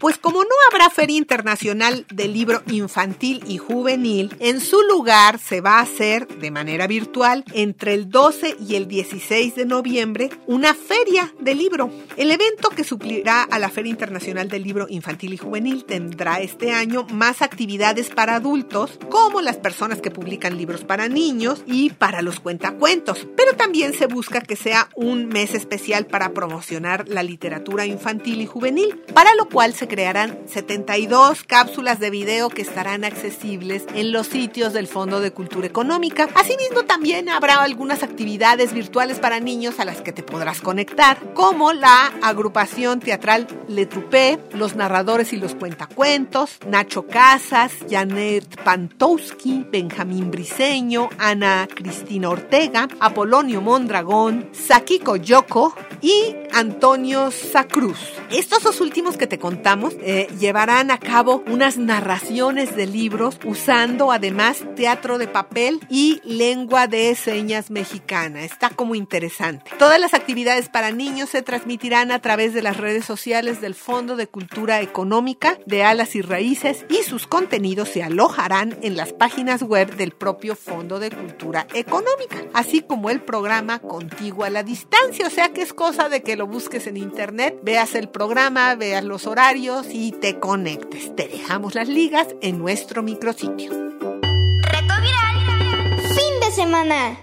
Pues 0.00 0.16
como 0.16 0.42
no 0.42 0.48
habrá 0.70 0.88
Feria 0.88 1.18
Internacional 1.18 2.06
del 2.10 2.32
Libro 2.32 2.62
Infantil 2.68 3.44
y 3.46 3.58
Juvenil, 3.58 4.34
en 4.40 4.62
su 4.62 4.80
lugar 4.80 5.38
se 5.38 5.60
va 5.60 5.76
a 5.76 5.82
hacer 5.82 6.26
de 6.26 6.50
manera 6.50 6.86
virtual 6.86 7.44
entre 7.52 7.92
el 7.92 8.08
12 8.08 8.56
y 8.66 8.76
el 8.76 8.88
16 8.88 9.56
de 9.56 9.66
noviembre 9.66 10.30
una 10.46 10.72
feria 10.72 11.34
del 11.38 11.58
libro. 11.58 11.90
El 12.16 12.30
evento 12.30 12.70
que 12.70 12.82
suplirá 12.82 13.42
a 13.42 13.58
la 13.58 13.68
Feria 13.68 13.90
Internacional 13.90 14.48
del 14.48 14.62
Libro 14.62 14.86
Infantil 14.88 15.34
y 15.34 15.36
Juvenil 15.36 15.84
tendrá 15.84 16.40
este 16.40 16.72
año 16.72 17.06
más 17.12 17.42
actividades 17.42 18.08
para 18.08 18.36
adultos, 18.36 18.98
como 19.10 19.42
las 19.42 19.58
personas 19.58 20.00
que 20.00 20.10
publican 20.10 20.56
libros 20.56 20.82
para 20.82 21.10
niños 21.10 21.62
y 21.66 21.90
para 21.90 22.22
los 22.22 22.40
cuentacuentos. 22.40 23.28
Pero 23.36 23.54
también 23.54 23.92
se 23.92 24.06
busca 24.06 24.40
que 24.40 24.56
sea 24.56 24.88
un 24.94 25.28
mes 25.28 25.54
especial 25.54 26.06
para 26.06 26.32
promocionar 26.32 27.06
la 27.06 27.22
literatura 27.22 27.84
infantil 27.84 28.40
y 28.40 28.46
juvenil, 28.46 28.98
para 29.12 29.34
lo 29.34 29.46
cual 29.46 29.74
se 29.74 29.89
crearán 29.90 30.38
72 30.46 31.42
cápsulas 31.42 31.98
de 31.98 32.10
video 32.10 32.48
que 32.48 32.62
estarán 32.62 33.04
accesibles 33.04 33.84
en 33.92 34.12
los 34.12 34.28
sitios 34.28 34.72
del 34.72 34.86
Fondo 34.86 35.20
de 35.20 35.32
Cultura 35.32 35.66
Económica. 35.66 36.28
Asimismo, 36.36 36.84
también 36.84 37.28
habrá 37.28 37.60
algunas 37.60 38.04
actividades 38.04 38.72
virtuales 38.72 39.18
para 39.18 39.40
niños 39.40 39.80
a 39.80 39.84
las 39.84 40.00
que 40.00 40.12
te 40.12 40.22
podrás 40.22 40.60
conectar, 40.60 41.34
como 41.34 41.72
la 41.72 42.12
agrupación 42.22 43.00
teatral 43.00 43.48
Le 43.66 43.84
Troupé, 43.86 44.38
los 44.52 44.76
narradores 44.76 45.32
y 45.32 45.36
los 45.36 45.56
cuentacuentos, 45.56 46.58
Nacho 46.68 47.08
Casas, 47.08 47.72
Janet 47.90 48.62
Pantowski, 48.62 49.66
Benjamín 49.72 50.30
Briseño, 50.30 51.08
Ana 51.18 51.66
Cristina 51.74 52.30
Ortega, 52.30 52.86
Apolonio 53.00 53.60
Mondragón, 53.60 54.50
Sakiko 54.52 55.16
Yoko 55.16 55.74
y 56.00 56.36
Antonio 56.52 57.32
Sacruz. 57.32 57.98
Estos 58.30 58.62
dos 58.62 58.80
últimos 58.80 59.16
que 59.16 59.26
te 59.26 59.40
contamos 59.40 59.79
eh, 60.02 60.28
llevarán 60.38 60.90
a 60.90 60.98
cabo 60.98 61.42
unas 61.46 61.78
narraciones 61.78 62.76
de 62.76 62.86
libros 62.86 63.38
usando 63.44 64.12
además 64.12 64.62
teatro 64.76 65.18
de 65.18 65.28
papel 65.28 65.80
y 65.88 66.20
lengua 66.24 66.86
de 66.86 67.14
señas 67.14 67.70
mexicana. 67.70 68.42
Está 68.42 68.70
como 68.70 68.94
interesante. 68.94 69.70
Todas 69.78 70.00
las 70.00 70.14
actividades 70.14 70.68
para 70.68 70.90
niños 70.90 71.30
se 71.30 71.42
transmitirán 71.42 72.10
a 72.10 72.20
través 72.20 72.54
de 72.54 72.62
las 72.62 72.76
redes 72.76 73.04
sociales 73.04 73.60
del 73.60 73.74
Fondo 73.74 74.16
de 74.16 74.26
Cultura 74.26 74.80
Económica 74.80 75.58
de 75.66 75.82
Alas 75.82 76.14
y 76.14 76.22
Raíces 76.22 76.84
y 76.88 77.02
sus 77.02 77.26
contenidos 77.26 77.88
se 77.88 78.02
alojarán 78.02 78.76
en 78.82 78.96
las 78.96 79.12
páginas 79.12 79.62
web 79.62 79.96
del 79.96 80.12
propio 80.12 80.56
Fondo 80.56 80.98
de 80.98 81.10
Cultura 81.10 81.66
Económica, 81.74 82.44
así 82.52 82.80
como 82.82 83.10
el 83.10 83.20
programa 83.20 83.78
Contigo 83.78 84.44
a 84.44 84.50
la 84.50 84.62
Distancia. 84.62 85.26
O 85.26 85.30
sea 85.30 85.52
que 85.52 85.62
es 85.62 85.72
cosa 85.72 86.08
de 86.08 86.22
que 86.22 86.36
lo 86.36 86.46
busques 86.46 86.86
en 86.86 86.96
internet, 86.96 87.58
veas 87.62 87.94
el 87.94 88.08
programa, 88.08 88.74
veas 88.74 89.04
los 89.04 89.26
horarios 89.26 89.69
y 89.92 90.10
te 90.10 90.40
conectes. 90.40 91.14
Te 91.14 91.28
dejamos 91.28 91.74
las 91.76 91.88
ligas 91.88 92.26
en 92.42 92.58
nuestro 92.58 93.02
micrositio. 93.04 93.70
Reto 93.70 94.94
viral. 95.00 96.00
Fin 96.08 96.40
de 96.40 96.50
semana. 96.52 97.18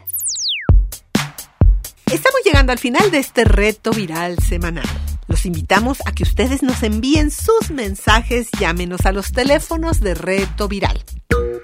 Estamos 2.06 2.40
llegando 2.46 2.72
al 2.72 2.80
final 2.80 3.12
de 3.12 3.20
este 3.20 3.44
reto 3.44 3.92
viral 3.92 4.40
semanal. 4.40 4.88
Los 5.28 5.46
invitamos 5.46 5.98
a 6.06 6.14
que 6.14 6.24
ustedes 6.24 6.64
nos 6.64 6.84
envíen 6.84 7.32
sus 7.32 7.70
mensajes, 7.70 8.48
llámenos 8.58 9.06
a 9.06 9.12
los 9.12 9.34
teléfonos 9.34 10.00
de 10.00 10.14
Reto 10.14 10.70
Viral. 10.70 11.04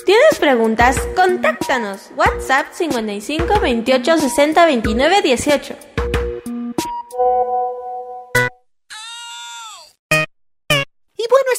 ¿Tienes 0.05 0.37
preguntas? 0.37 0.97
Contáctanos. 1.15 2.11
WhatsApp 2.17 2.67
55 2.73 3.61
28 3.61 4.17
60 4.17 4.65
29 4.65 5.21
18. 5.21 5.75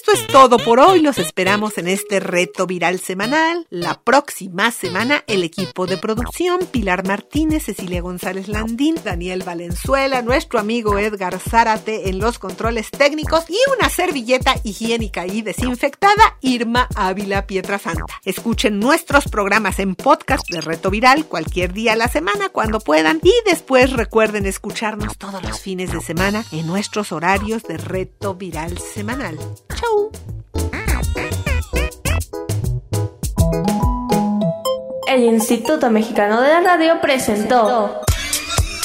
Esto 0.07 0.13
es 0.13 0.27
todo 0.27 0.59
por 0.59 0.81
hoy. 0.81 1.01
Los 1.01 1.17
esperamos 1.17 1.79
en 1.79 1.89
este 1.89 2.21
reto 2.21 2.67
viral 2.67 3.01
semanal. 3.01 3.67
La 3.71 4.03
próxima 4.03 4.71
semana, 4.71 5.25
el 5.27 5.43
equipo 5.43 5.87
de 5.87 5.97
producción, 5.97 6.61
Pilar 6.71 7.07
Martínez, 7.07 7.65
Cecilia 7.65 8.03
González 8.03 8.49
Landín, 8.49 8.97
Daniel 9.03 9.45
Valenzuela, 9.45 10.21
nuestro 10.21 10.61
amigo 10.61 10.99
Edgar 10.99 11.39
Zárate 11.39 12.11
en 12.11 12.19
los 12.19 12.39
controles 12.39 12.91
técnicos 12.91 13.49
y 13.49 13.57
una 13.79 13.89
servilleta 13.89 14.55
higiénica 14.63 15.27
y 15.27 15.41
desinfectada, 15.41 16.37
Irma 16.43 16.87
Ávila 16.97 17.47
Pietrasanta. 17.47 18.05
Escuchen 18.27 18.81
nuestros 18.81 19.29
programas 19.29 19.79
en 19.79 19.95
podcast 19.95 20.47
de 20.51 20.61
Reto 20.61 20.91
Viral 20.91 21.25
cualquier 21.25 21.73
día 21.73 21.95
a 21.95 21.97
la 21.97 22.09
semana 22.09 22.51
cuando 22.51 22.79
puedan 22.79 23.21
y 23.23 23.33
después 23.47 23.93
recuerden 23.95 24.45
escucharnos 24.45 25.17
todos 25.17 25.43
los 25.43 25.61
fines 25.61 25.93
de 25.93 26.03
semana 26.03 26.45
en 26.53 26.67
nuestros 26.67 27.11
horarios 27.11 27.63
de 27.63 27.79
Reto 27.79 28.35
Viral 28.35 28.77
semanal. 28.77 29.39
¡Chau! 29.75 29.94
El 35.07 35.23
Instituto 35.23 35.91
Mexicano 35.91 36.41
de 36.41 36.49
la 36.49 36.61
Radio 36.61 37.01
presentó 37.01 38.01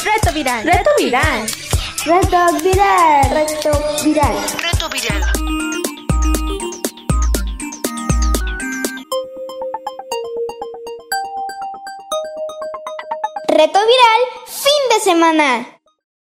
Reto 0.03 0.31
viral. 0.33 0.63
Reto 0.63 0.89
Viral. 0.97 1.47
Reto 2.05 2.37
viral. 2.61 3.29
Reto 3.31 3.71
viral. 4.03 4.35
Reto 4.61 4.89
viral. 4.89 5.21
Reto 13.47 13.79
viral. 13.79 14.21
Fin 14.45 14.83
de 14.89 14.99
semana. 15.03 15.78